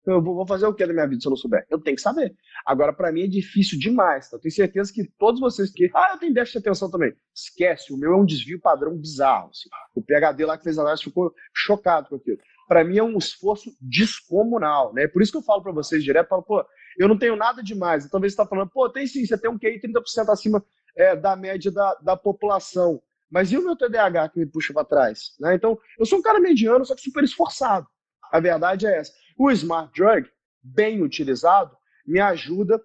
[0.06, 1.64] Eu vou fazer o que na minha vida se eu não souber?
[1.70, 2.34] Eu tenho que saber.
[2.66, 4.28] Agora, para mim é difícil demais.
[4.28, 4.36] Tá?
[4.36, 5.90] Eu tenho certeza que todos vocês que.
[5.94, 7.14] Ah, eu tenho déficit de atenção também.
[7.34, 9.50] Esquece, o meu é um desvio padrão bizarro.
[9.50, 9.68] Assim.
[9.94, 12.38] O PHD lá que fez análise ficou chocado com aquilo.
[12.70, 14.94] Para mim é um esforço descomunal.
[14.94, 15.08] Né?
[15.08, 16.64] Por isso que eu falo para vocês direto: falo, pô,
[16.96, 18.04] eu não tenho nada demais.
[18.04, 20.64] Então, talvez você está falando, pô, tem sim, você tem um QI 30% acima
[20.96, 23.02] é, da média da, da população.
[23.28, 25.34] Mas e o meu TDAH que me puxa para trás?
[25.40, 25.56] Né?
[25.56, 27.88] Então, eu sou um cara mediano, só que super esforçado.
[28.30, 29.12] A verdade é essa.
[29.36, 30.30] O Smart Drug,
[30.62, 32.80] bem utilizado, me ajuda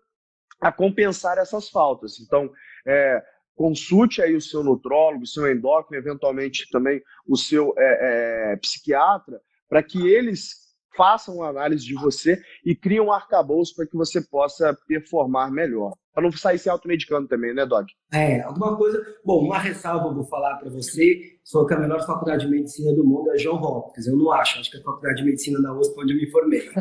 [0.59, 2.19] a compensar essas faltas.
[2.19, 2.51] Então,
[2.87, 3.23] é,
[3.55, 9.39] consulte aí o seu nutrólogo, o seu endócrino, eventualmente também o seu é, é, psiquiatra,
[9.69, 14.21] para que eles façam uma análise de você e criem um arcabouço para que você
[14.21, 15.93] possa performar melhor.
[16.13, 17.85] Para não sair se automedicando também, né, Doc?
[18.13, 19.05] É, alguma coisa.
[19.25, 21.35] Bom, uma ressalva eu vou falar para você.
[21.43, 24.07] Sou que a melhor faculdade de medicina do mundo é John Hopkins.
[24.07, 26.31] Eu não acho, acho que é a faculdade de medicina da USP onde eu me
[26.31, 26.69] formei.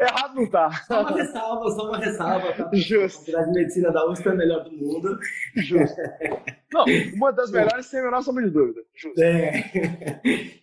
[0.00, 0.70] Errado não tá.
[0.86, 2.52] Só uma ressalva, só uma ressalva.
[2.52, 2.70] Tá?
[2.72, 3.36] Justo.
[3.36, 5.18] A medicina da USP é a melhor do mundo.
[5.56, 6.00] Justo.
[6.72, 8.80] Não, uma das melhores sem a menor sombra de dúvida.
[8.94, 9.20] Justo.
[9.22, 10.20] É.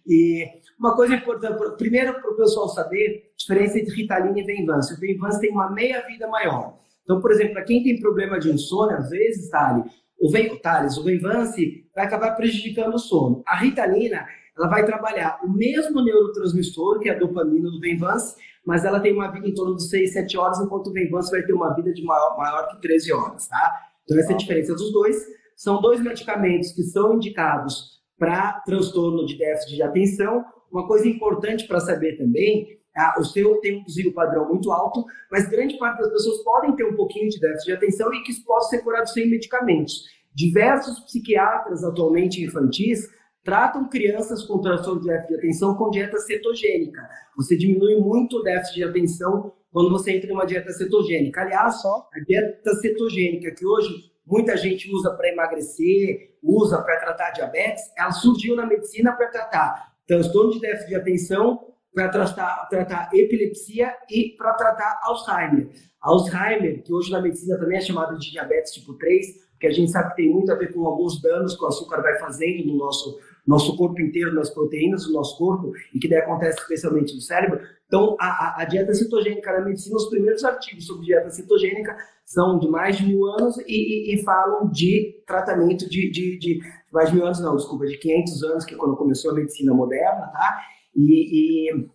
[0.07, 0.45] E
[0.79, 4.93] uma coisa importante, primeiro para o pessoal saber, a diferença entre Ritalina e Venvance.
[4.93, 6.79] O Venvance tem uma meia-vida maior.
[7.03, 10.97] Então, por exemplo, para quem tem problema de insônia, às vezes, Thales, o, Ven, Thales,
[10.97, 13.41] o Venvance vai acabar prejudicando o sono.
[13.47, 14.27] A Ritalina,
[14.59, 18.35] ela vai trabalhar o mesmo neurotransmissor, que é a dopamina do Venvance,
[18.65, 21.41] mas ela tem uma vida em torno de 6, 7 horas, enquanto o Venvance vai
[21.43, 23.89] ter uma vida de maior, maior que 13 horas, tá?
[24.03, 25.15] Então, essa é a diferença dos dois.
[25.55, 30.43] São dois medicamentos que são indicados para transtorno de déficit de atenção.
[30.69, 35.05] Uma coisa importante para saber também ah, o seu tem um desvio padrão muito alto,
[35.31, 38.31] mas grande parte das pessoas podem ter um pouquinho de déficit de atenção e que
[38.31, 40.03] isso pode ser curado sem medicamentos.
[40.35, 43.07] Diversos psiquiatras atualmente infantis
[43.43, 47.01] tratam crianças com transtorno de déficit de atenção com dieta cetogênica.
[47.35, 51.41] Você diminui muito o déficit de atenção quando você entra em uma dieta cetogênica.
[51.41, 57.31] Aliás, só a dieta cetogênica que hoje muita gente usa para emagrecer, usa para tratar
[57.31, 63.09] diabetes, ela surgiu na medicina para tratar transtorno de déficit de atenção para tratar, tratar
[63.13, 65.69] epilepsia e para tratar Alzheimer.
[66.01, 69.91] Alzheimer, que hoje na medicina também é chamado de diabetes tipo 3, que a gente
[69.91, 72.77] sabe que tem muito a ver com alguns danos que o açúcar vai fazendo no
[72.77, 73.19] nosso,
[73.49, 77.59] nosso corpo inteiro, nas proteínas do nosso corpo, e que daí acontece especialmente no cérebro.
[77.87, 82.67] Então, a, a, dieta cetogênica na medicina, os primeiros artigos sobre dieta cetogênica são de
[82.67, 86.59] mais de mil anos e, e, e falam de tratamento de, de, de,
[86.93, 89.73] mais de mil anos, não, desculpa, de 500 anos, que é quando começou a medicina
[89.73, 90.59] moderna, tá?
[90.95, 91.89] e, e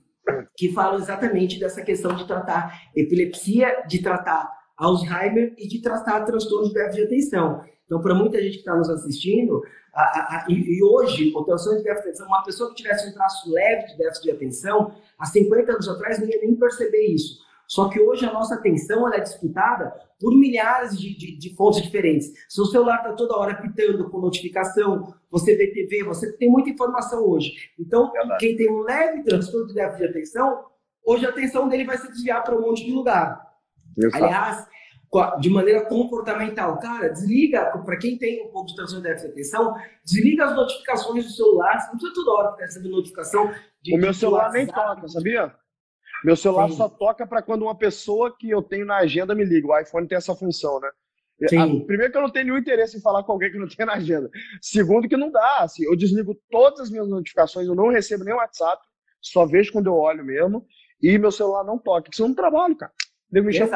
[0.57, 6.69] que falam exatamente dessa questão de tratar epilepsia, de tratar Alzheimer e de tratar transtornos
[6.69, 7.63] de déficit de atenção.
[7.87, 9.63] Então, para muita gente que está nos assistindo,
[9.93, 13.09] a, a, e, e, hoje, o transtorno de déficit de atenção, uma pessoa que tivesse
[13.09, 17.07] um traço leve de déficit de atenção, há 50 anos atrás não ia nem perceber
[17.07, 17.45] isso.
[17.67, 22.33] Só que hoje a nossa atenção é disputada por milhares de, de, de fontes diferentes.
[22.49, 27.27] Seu celular está toda hora pitando com notificação, você vê TV, você tem muita informação
[27.27, 27.53] hoje.
[27.79, 30.65] Então, quem tem um leve transtorno de déficit de atenção,
[31.05, 33.43] hoje a atenção dele vai se desviar para um monte de lugar.
[33.97, 34.25] Exato.
[34.25, 34.67] Aliás,
[35.41, 39.33] de maneira comportamental, cara, desliga, para quem tem um pouco de transtorno de déficit de
[39.33, 43.55] atenção, desliga as notificações do celular, você não precisa toda hora ficar recebendo notificação.
[43.83, 45.55] De, o meu celular nem toca, sabia?
[46.25, 46.77] Meu celular Sim.
[46.77, 49.69] só toca para quando uma pessoa que eu tenho na agenda me liga.
[49.69, 50.89] O iPhone tem essa função, né?
[51.43, 53.85] A, primeiro que eu não tenho nenhum interesse em falar com alguém que não tem
[53.85, 54.31] na agenda.
[54.63, 55.59] Segundo que não dá.
[55.59, 58.83] Assim, eu desligo todas as minhas notificações, eu não recebo nem WhatsApp,
[59.21, 60.65] só vejo quando eu olho mesmo.
[61.03, 62.93] E meu celular não toca, senão eu não trabalho, cara.
[63.31, 63.69] Devo mexer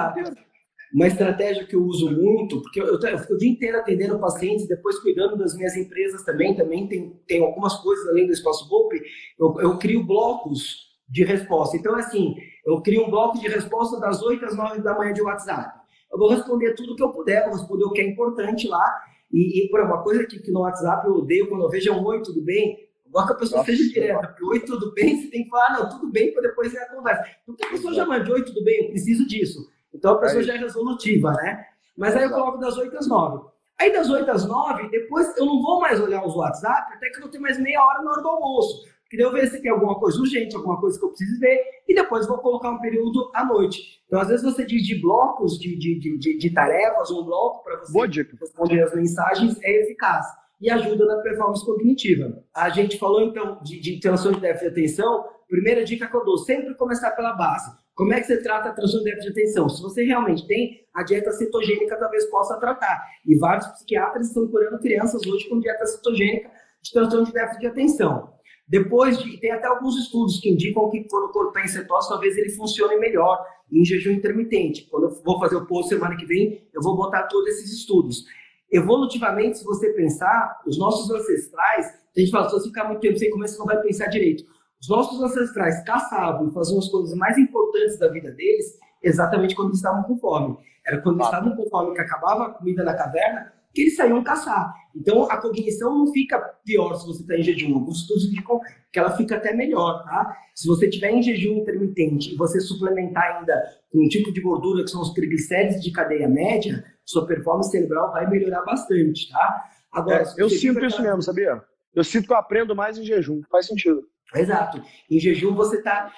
[0.95, 4.19] Uma estratégia que eu uso muito, porque eu, eu, eu fico o dia inteiro atendendo
[4.19, 8.69] pacientes, depois cuidando das minhas empresas também, também tem, tem algumas coisas além do Espaço
[8.69, 9.01] Golpe,
[9.39, 11.77] eu, eu crio blocos de resposta.
[11.77, 12.35] Então, assim,
[12.65, 15.79] eu crio um bloco de resposta das 8 às 9 da manhã de WhatsApp.
[16.11, 19.03] Eu vou responder tudo que eu puder, vou responder o que é importante lá.
[19.33, 21.93] E, e por uma coisa que, que, no WhatsApp eu odeio quando eu vejo é
[21.93, 22.79] um oi, tudo bem?
[23.07, 25.79] Agora que a pessoa Nossa, seja direta, porque oi, tudo bem, você tem que falar,
[25.79, 27.25] não, tudo bem, para depois ir a conversa.
[27.47, 29.67] Porque a pessoa já manda oi, tudo bem, eu preciso disso.
[29.99, 31.67] Então a pessoa é já é resolutiva, né?
[31.97, 33.49] Mas aí eu coloco das 8 às 9.
[33.81, 37.23] Aí das 8 às 9, depois eu não vou mais olhar os WhatsApp, até que
[37.23, 38.87] eu tenho mais meia hora na hora do almoço.
[39.11, 41.95] Queria eu ver se tem alguma coisa urgente, alguma coisa que eu preciso ver, e
[41.95, 44.03] depois vou colocar um período à noite.
[44.07, 48.23] Então, às vezes, você dividir blocos de, de, de, de tarefas, um bloco para você
[48.39, 50.27] responder as mensagens, é eficaz
[50.61, 52.43] e ajuda na performance cognitiva.
[52.55, 55.25] A gente falou, então, de, de transtorno de déficit de atenção.
[55.49, 57.71] Primeira dica que eu dou, sempre começar pela base.
[57.99, 59.69] Como é que você trata transtorno de déficit de atenção?
[59.69, 62.97] Se você realmente tem, a dieta cetogênica talvez possa tratar.
[63.27, 66.49] E vários psiquiatras estão curando crianças hoje com dieta cetogênica
[66.81, 68.33] de transtorno de déficit de atenção.
[68.69, 72.09] Depois de, tem até alguns estudos que indicam que quando o corpo está em cetose,
[72.09, 74.87] talvez ele funcione melhor em jejum intermitente.
[74.89, 78.27] Quando eu vou fazer o post semana que vem, eu vou botar todos esses estudos.
[78.71, 81.87] Evolutivamente, se você pensar, os nossos ancestrais,
[82.17, 84.45] a gente fala, se você ficar muito tempo sem comer, você não vai pensar direito.
[84.81, 89.69] Os nossos ancestrais caçavam e faziam as coisas mais importantes da vida deles exatamente quando
[89.69, 90.57] eles estavam com fome.
[90.87, 94.23] Era quando eles estavam com fome que acabava a comida na caverna, que eles saíam
[94.25, 94.73] caçar.
[94.95, 97.75] Então, a cognição não fica pior se você está em jejum.
[97.75, 98.61] Alguns estudos indicam
[98.93, 100.35] que ela fica até melhor, tá?
[100.55, 103.55] Se você estiver em jejum intermitente e você suplementar ainda
[103.93, 108.11] com um tipo de gordura que são os triglicéridos de cadeia média, sua performance cerebral
[108.13, 109.65] vai melhorar bastante, tá?
[109.93, 111.63] Agora, é, eu sinto isso mesmo, sabia?
[111.95, 113.41] Eu sinto que eu aprendo mais em jejum.
[113.51, 114.03] Faz sentido.
[114.35, 114.83] Exato.
[115.11, 116.13] Em jejum você está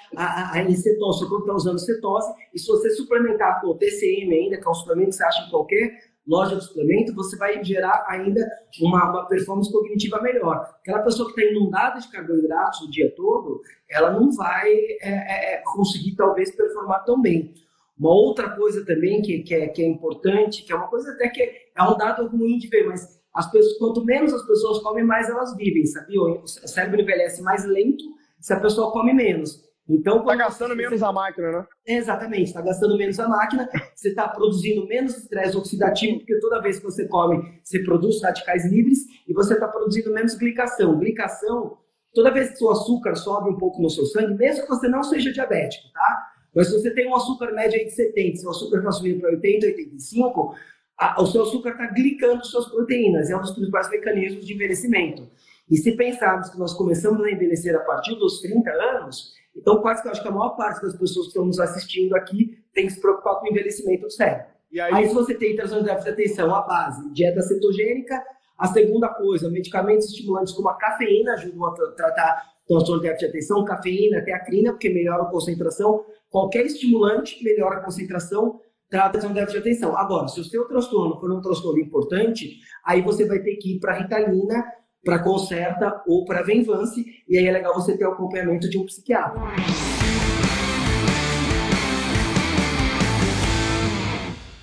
[0.55, 4.57] em cetose, seu corpo está usando cetose, e se você suplementar com o TCM ainda,
[4.57, 8.05] que é um suplemento que você acha em qualquer loja de suplemento, você vai gerar
[8.07, 8.45] ainda
[8.81, 10.61] uma, uma performance cognitiva melhor.
[10.81, 15.53] Aquela pessoa que está inundada de carboidratos o dia todo, ela não vai é, é,
[15.55, 17.53] é, conseguir, talvez, performar tão bem.
[17.97, 21.29] Uma outra coisa também que, que, é, que é importante, que é uma coisa até
[21.29, 25.03] que é um dado ruim de ver, mas as pessoas, quanto menos as pessoas comem,
[25.03, 26.21] mais elas vivem, sabia?
[26.21, 28.03] O cérebro envelhece mais lento
[28.39, 29.69] se a pessoa come menos.
[29.89, 31.05] Então, está gastando menos você...
[31.05, 31.65] a máquina, né?
[31.85, 36.77] Exatamente, está gastando menos a máquina, você está produzindo menos estresse oxidativo, porque toda vez
[36.77, 40.97] que você come, você produz radicais livres e você está produzindo menos glicação.
[40.97, 41.77] Glicação,
[42.13, 45.03] toda vez que o açúcar sobe um pouco no seu sangue, mesmo que você não
[45.03, 46.27] seja diabético, tá?
[46.55, 49.31] Mas se você tem um açúcar médio aí de 70, seu açúcar está subindo para
[49.31, 50.55] 80, 85,
[51.01, 55.27] a, o seu açúcar está glicando suas proteínas, é um dos principais mecanismos de envelhecimento.
[55.67, 60.03] E se pensarmos que nós começamos a envelhecer a partir dos 30 anos, então quase
[60.03, 62.85] que eu acho que a maior parte das pessoas que estão nos assistindo aqui tem
[62.85, 64.45] que se preocupar com o envelhecimento do cérebro.
[64.71, 64.93] E aí...
[64.93, 68.23] aí se você tem transtorno de déficit de atenção, a base, dieta cetogênica,
[68.55, 73.37] a segunda coisa, medicamentos estimulantes como a cafeína ajudam a tratar transtorno de déficit de
[73.37, 76.05] atenção, cafeína, teacrina, porque melhora a concentração.
[76.29, 78.61] Qualquer estimulante melhora a concentração,
[78.91, 79.97] trata de um déficit de atenção.
[79.97, 83.79] Agora, se o seu transtorno for um transtorno importante, aí você vai ter que ir
[83.79, 84.65] para Ritalina,
[85.01, 88.85] para Concerta ou para Venvance, e aí é legal você ter o acompanhamento de um
[88.85, 89.41] psiquiatra.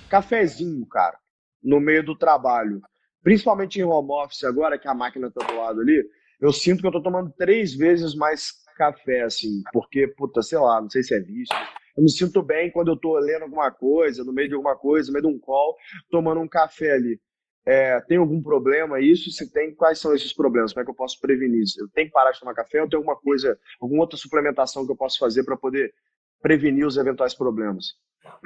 [0.07, 1.17] Cafezinho, cara,
[1.61, 2.81] no meio do trabalho,
[3.23, 6.03] principalmente em home office agora, que a máquina está do lado ali,
[6.39, 10.79] eu sinto que eu tô tomando três vezes mais café, assim, porque, puta, sei lá,
[10.79, 11.55] não sei se é vício.
[11.95, 15.07] Eu me sinto bem quando eu tô lendo alguma coisa, no meio de alguma coisa,
[15.07, 15.75] no meio de um call,
[16.09, 17.19] tomando um café ali.
[17.65, 19.29] É, tem algum problema isso?
[19.31, 20.73] Se tem, quais são esses problemas?
[20.73, 21.81] Como é que eu posso prevenir isso?
[21.81, 24.91] Eu tenho que parar de tomar café ou tem alguma coisa, alguma outra suplementação que
[24.91, 25.93] eu posso fazer para poder
[26.41, 27.93] prevenir os eventuais problemas?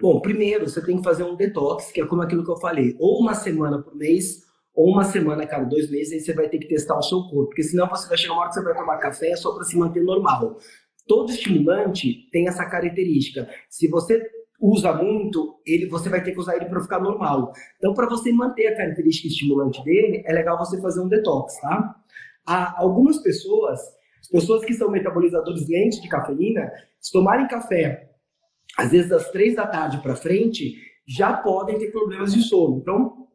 [0.01, 2.95] Bom, primeiro você tem que fazer um detox, que é como aquilo que eu falei,
[2.99, 4.41] ou uma semana por mês,
[4.73, 7.21] ou uma semana a cada dois meses, aí você vai ter que testar o seu
[7.23, 9.63] corpo, porque senão você vai chegar uma hora que você vai tomar café só para
[9.63, 10.57] se manter normal.
[11.07, 13.49] Todo estimulante tem essa característica.
[13.69, 14.21] Se você
[14.59, 17.51] usa muito, ele você vai ter que usar ele para ficar normal.
[17.77, 21.95] Então, para você manter a característica estimulante dele, é legal você fazer um detox, tá?
[22.45, 23.79] Há algumas pessoas,
[24.21, 28.09] as pessoas que são metabolizadores lentos de cafeína, se tomarem café,
[28.77, 30.75] às vezes das três da tarde para frente,
[31.05, 32.77] já podem ter problemas de sono.
[32.77, 33.27] Então,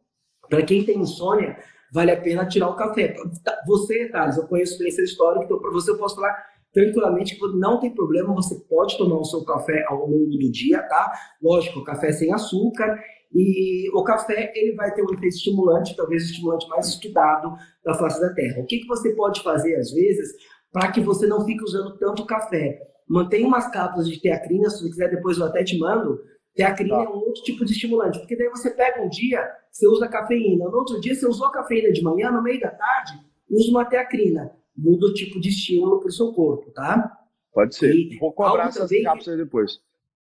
[0.49, 1.59] para quem tem insônia,
[1.93, 3.14] vale a pena tirar o café.
[3.45, 6.35] Tá, você, Thales, eu conheço experiência histórica, então para você eu posso falar
[6.79, 11.12] tranquilamente não tem problema, você pode tomar o seu café ao longo do dia, tá?
[11.43, 12.97] Lógico, café sem açúcar
[13.35, 17.53] e o café ele vai ter um efeito estimulante, talvez o estimulante mais estudado
[17.85, 18.62] da face da Terra.
[18.62, 20.33] O que, que você pode fazer às vezes
[20.72, 22.79] para que você não fique usando tanto café?
[23.09, 26.20] Mantenha umas cápsulas de teacrina, se você quiser depois eu até te mando,
[26.55, 27.05] Teacrina tá.
[27.05, 30.64] é um outro tipo de estimulante, porque daí você pega um dia, você usa cafeína,
[30.64, 33.12] no outro dia você usou cafeína de manhã, no meio da tarde,
[33.49, 34.58] usa uma teacrina.
[34.79, 37.12] Muda o tipo de estímulo para o seu corpo, tá?
[37.53, 37.95] Pode ser.
[37.95, 39.81] E Vou cobrar essas cápsulas depois.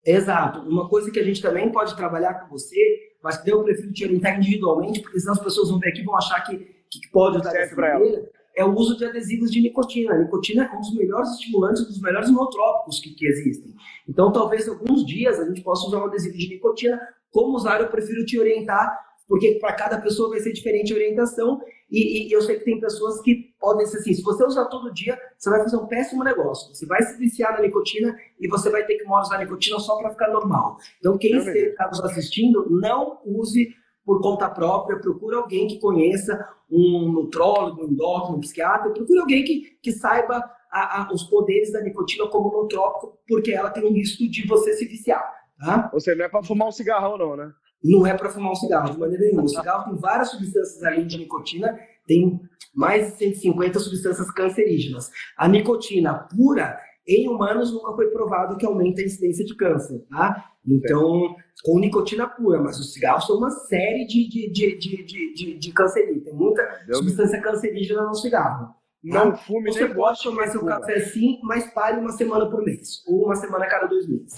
[0.05, 0.61] Exato.
[0.61, 2.77] Uma coisa que a gente também pode trabalhar com você,
[3.21, 6.05] mas que eu prefiro te orientar individualmente, porque senão as pessoas vão ver aqui e
[6.05, 10.15] vão achar que, que pode usar dessa maneira é o uso de adesivos de nicotina.
[10.15, 13.71] A nicotina é um dos melhores estimulantes, um dos melhores nootrópicos que, que existem.
[14.09, 16.99] Então, talvez alguns dias a gente possa usar um adesivo de nicotina.
[17.29, 21.61] Como usar, eu prefiro te orientar, porque para cada pessoa vai ser diferente a orientação.
[21.89, 24.93] E, e, eu sei que tem pessoas que podem ser assim: se você usar todo
[24.93, 26.73] dia, você vai fazer um péssimo negócio.
[26.73, 30.11] Você vai se viciar na nicotina e você vai ter que usar nicotina só para
[30.11, 30.77] ficar normal.
[30.99, 33.69] Então, quem está nos assistindo, não use
[34.05, 39.43] por conta própria, procura alguém que conheça, um nutrólogo, um endócrino, um psiquiatra, procura alguém
[39.43, 40.41] que, que saiba
[40.71, 44.73] a, a, os poderes da nicotina como nootrópico, porque ela tem um risco de você
[44.73, 45.21] se viciar.
[45.59, 45.89] Tá?
[45.91, 47.51] Ou seja, não é para fumar um cigarrão, não, né?
[47.83, 49.43] Não é para fumar um cigarro, de maneira nenhuma.
[49.43, 51.77] O cigarro tem várias substâncias além de nicotina,
[52.07, 52.39] tem
[52.73, 55.09] mais de 150 substâncias cancerígenas.
[55.37, 60.51] A nicotina pura, em humanos, nunca foi provado que aumenta a incidência de câncer, tá?
[60.65, 65.33] Então, com nicotina pura, mas os cigarros são uma série de, de, de, de, de,
[65.33, 66.23] de, de cancerígenos.
[66.23, 68.75] Tem muita substância cancerígena no cigarro.
[69.03, 69.37] Não tá?
[69.37, 73.03] fume Você pode tomar seu café sim, mas pare uma semana por mês.
[73.07, 74.33] Ou uma semana a cada dois meses.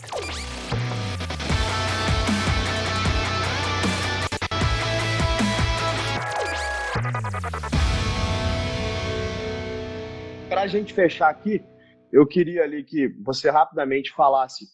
[10.60, 11.64] Para a gente fechar aqui,
[12.12, 14.66] eu queria ali que você rapidamente falasse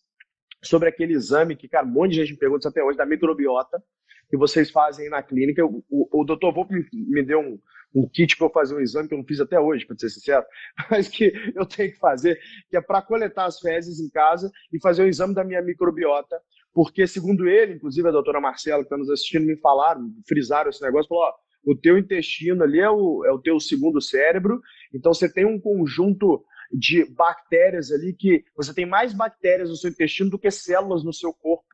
[0.64, 3.80] sobre aquele exame que, cara, um monte de gente me pergunta até hoje, da microbiota,
[4.28, 5.64] que vocês fazem na clínica.
[5.64, 7.60] O, o, o doutor Volpe me, me deu um,
[7.94, 10.10] um kit para eu fazer um exame que eu não fiz até hoje, para ser
[10.10, 10.44] sincero,
[10.90, 14.82] mas que eu tenho que fazer, que é para coletar as fezes em casa e
[14.82, 16.42] fazer o exame da minha microbiota
[16.76, 20.82] porque, segundo ele, inclusive a doutora Marcela, que está nos assistindo, me falaram, frisaram esse
[20.82, 21.34] negócio, falou, ó,
[21.66, 24.62] o teu intestino ali é o, é o teu segundo cérebro,
[24.94, 29.90] então você tem um conjunto de bactérias ali que você tem mais bactérias no seu
[29.90, 31.66] intestino do que células no seu corpo.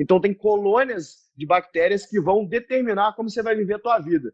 [0.00, 4.32] Então tem colônias de bactérias que vão determinar como você vai viver a tua vida.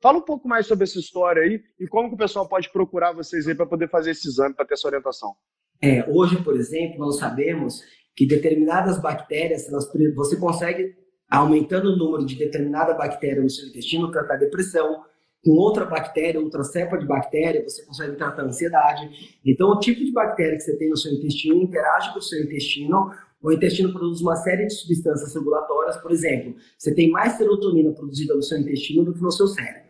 [0.00, 3.12] Fala um pouco mais sobre essa história aí e como que o pessoal pode procurar
[3.12, 5.34] vocês aí para poder fazer esse exame, para ter essa orientação.
[5.80, 7.82] É, hoje, por exemplo, nós sabemos
[8.14, 10.94] que determinadas bactérias, elas, você consegue,
[11.30, 15.04] aumentando o número de determinada bactéria no seu intestino, tratar depressão,
[15.44, 19.38] com outra bactéria, outra cepa de bactéria, você consegue tratar ansiedade.
[19.44, 22.42] Então, o tipo de bactéria que você tem no seu intestino interage com o seu
[22.42, 23.12] intestino.
[23.42, 25.98] O intestino produz uma série de substâncias regulatórias.
[25.98, 29.84] Por exemplo, você tem mais serotonina produzida no seu intestino do que no seu cérebro.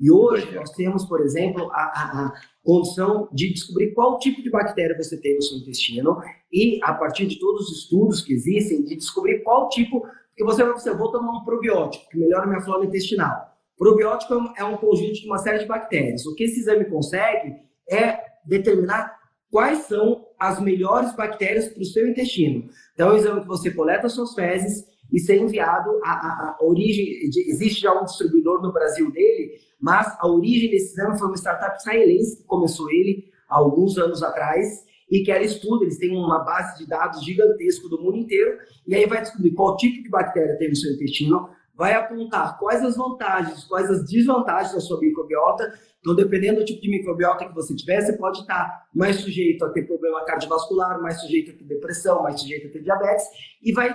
[0.00, 4.50] E hoje nós temos, por exemplo, a, a, a condição de descobrir qual tipo de
[4.50, 6.20] bactéria você tem no seu intestino
[6.52, 10.64] e, a partir de todos os estudos que existem, de descobrir qual tipo, porque você
[10.64, 13.52] vai dizer, vou tomar um probiótico, que melhora a minha flora intestinal.
[13.76, 16.24] Probiótico é um conjunto de uma série de bactérias.
[16.24, 17.56] O que esse exame consegue
[17.90, 19.14] é determinar
[19.50, 22.68] quais são as melhores bactérias para o seu intestino.
[22.94, 26.64] Então, é um exame que você coleta suas fezes e ser enviado a, a, a
[26.64, 27.28] origem.
[27.28, 31.36] De, existe já um distribuidor no Brasil dele, mas a origem desse exame foi uma
[31.36, 36.16] startup israelense que começou ele há alguns anos atrás e que ela estuda, eles têm
[36.16, 38.56] uma base de dados gigantesco do mundo inteiro,
[38.86, 42.82] e aí vai descobrir qual tipo de bactéria tem no seu intestino, vai apontar quais
[42.82, 45.70] as vantagens, quais as desvantagens da sua microbiota.
[46.00, 49.70] Então, dependendo do tipo de microbiota que você tiver, você pode estar mais sujeito a
[49.70, 53.26] ter problema cardiovascular, mais sujeito a ter depressão, mais sujeito a ter diabetes,
[53.62, 53.92] e vai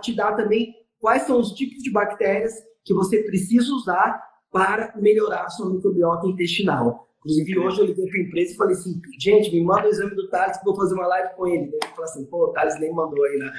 [0.00, 2.54] te dar também quais são os tipos de bactérias
[2.84, 7.09] que você precisa usar para melhorar sua microbiota intestinal.
[7.20, 10.14] Inclusive, hoje eu liguei para a empresa e falei assim, gente, me manda o exame
[10.14, 11.64] do Thales que eu vou fazer uma live com ele.
[11.64, 13.52] Ele falou assim, pô, o Thales nem mandou aí na...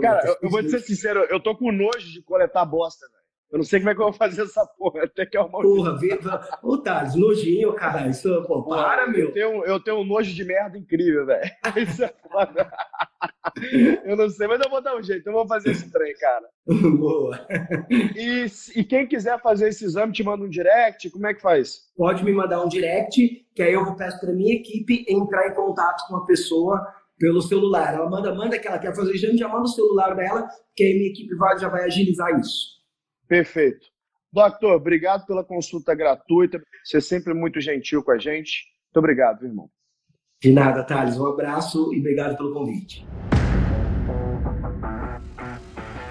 [0.00, 3.25] Cara, eu, eu vou te ser sincero, eu tô com nojo de coletar bosta, velho.
[3.50, 5.62] Eu não sei como é que eu vou fazer essa porra, até que é uma...
[5.62, 6.18] Porra, vê,
[6.62, 9.26] ô Thales, nojinho, cara, isso, pô, para, meu.
[9.26, 11.48] Eu tenho, eu tenho um nojo de merda incrível, velho.
[11.76, 12.70] Isso é foda.
[14.04, 16.48] Eu não sei, mas eu vou dar um jeito, eu vou fazer esse trem, cara.
[16.98, 17.46] Boa.
[18.16, 21.82] E, e quem quiser fazer esse exame, te manda um direct, como é que faz?
[21.96, 26.06] Pode me mandar um direct, que aí eu peço para minha equipe entrar em contato
[26.08, 26.84] com a pessoa
[27.18, 27.94] pelo celular.
[27.94, 30.84] Ela manda, manda que ela quer fazer o exame, já manda o celular dela, que
[30.84, 32.75] aí minha equipe vai, já vai agilizar isso.
[33.28, 33.86] Perfeito.
[34.32, 36.60] Doutor, obrigado pela consulta gratuita.
[36.84, 38.64] Você é sempre muito gentil com a gente.
[38.86, 39.70] Muito obrigado, irmão.
[40.42, 41.16] De nada, Thales.
[41.16, 43.06] Um abraço e obrigado pelo convite.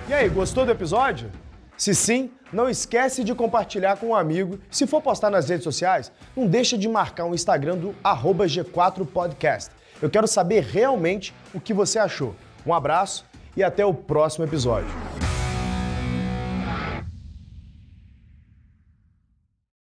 [0.09, 1.32] E aí, gostou do episódio?
[1.78, 4.59] Se sim, não esquece de compartilhar com um amigo.
[4.72, 9.72] Se for postar nas redes sociais, não deixa de marcar o Instagram do G4podcast.
[10.01, 12.36] Eu quero saber realmente o que você achou.
[12.66, 14.89] Um abraço e até o próximo episódio.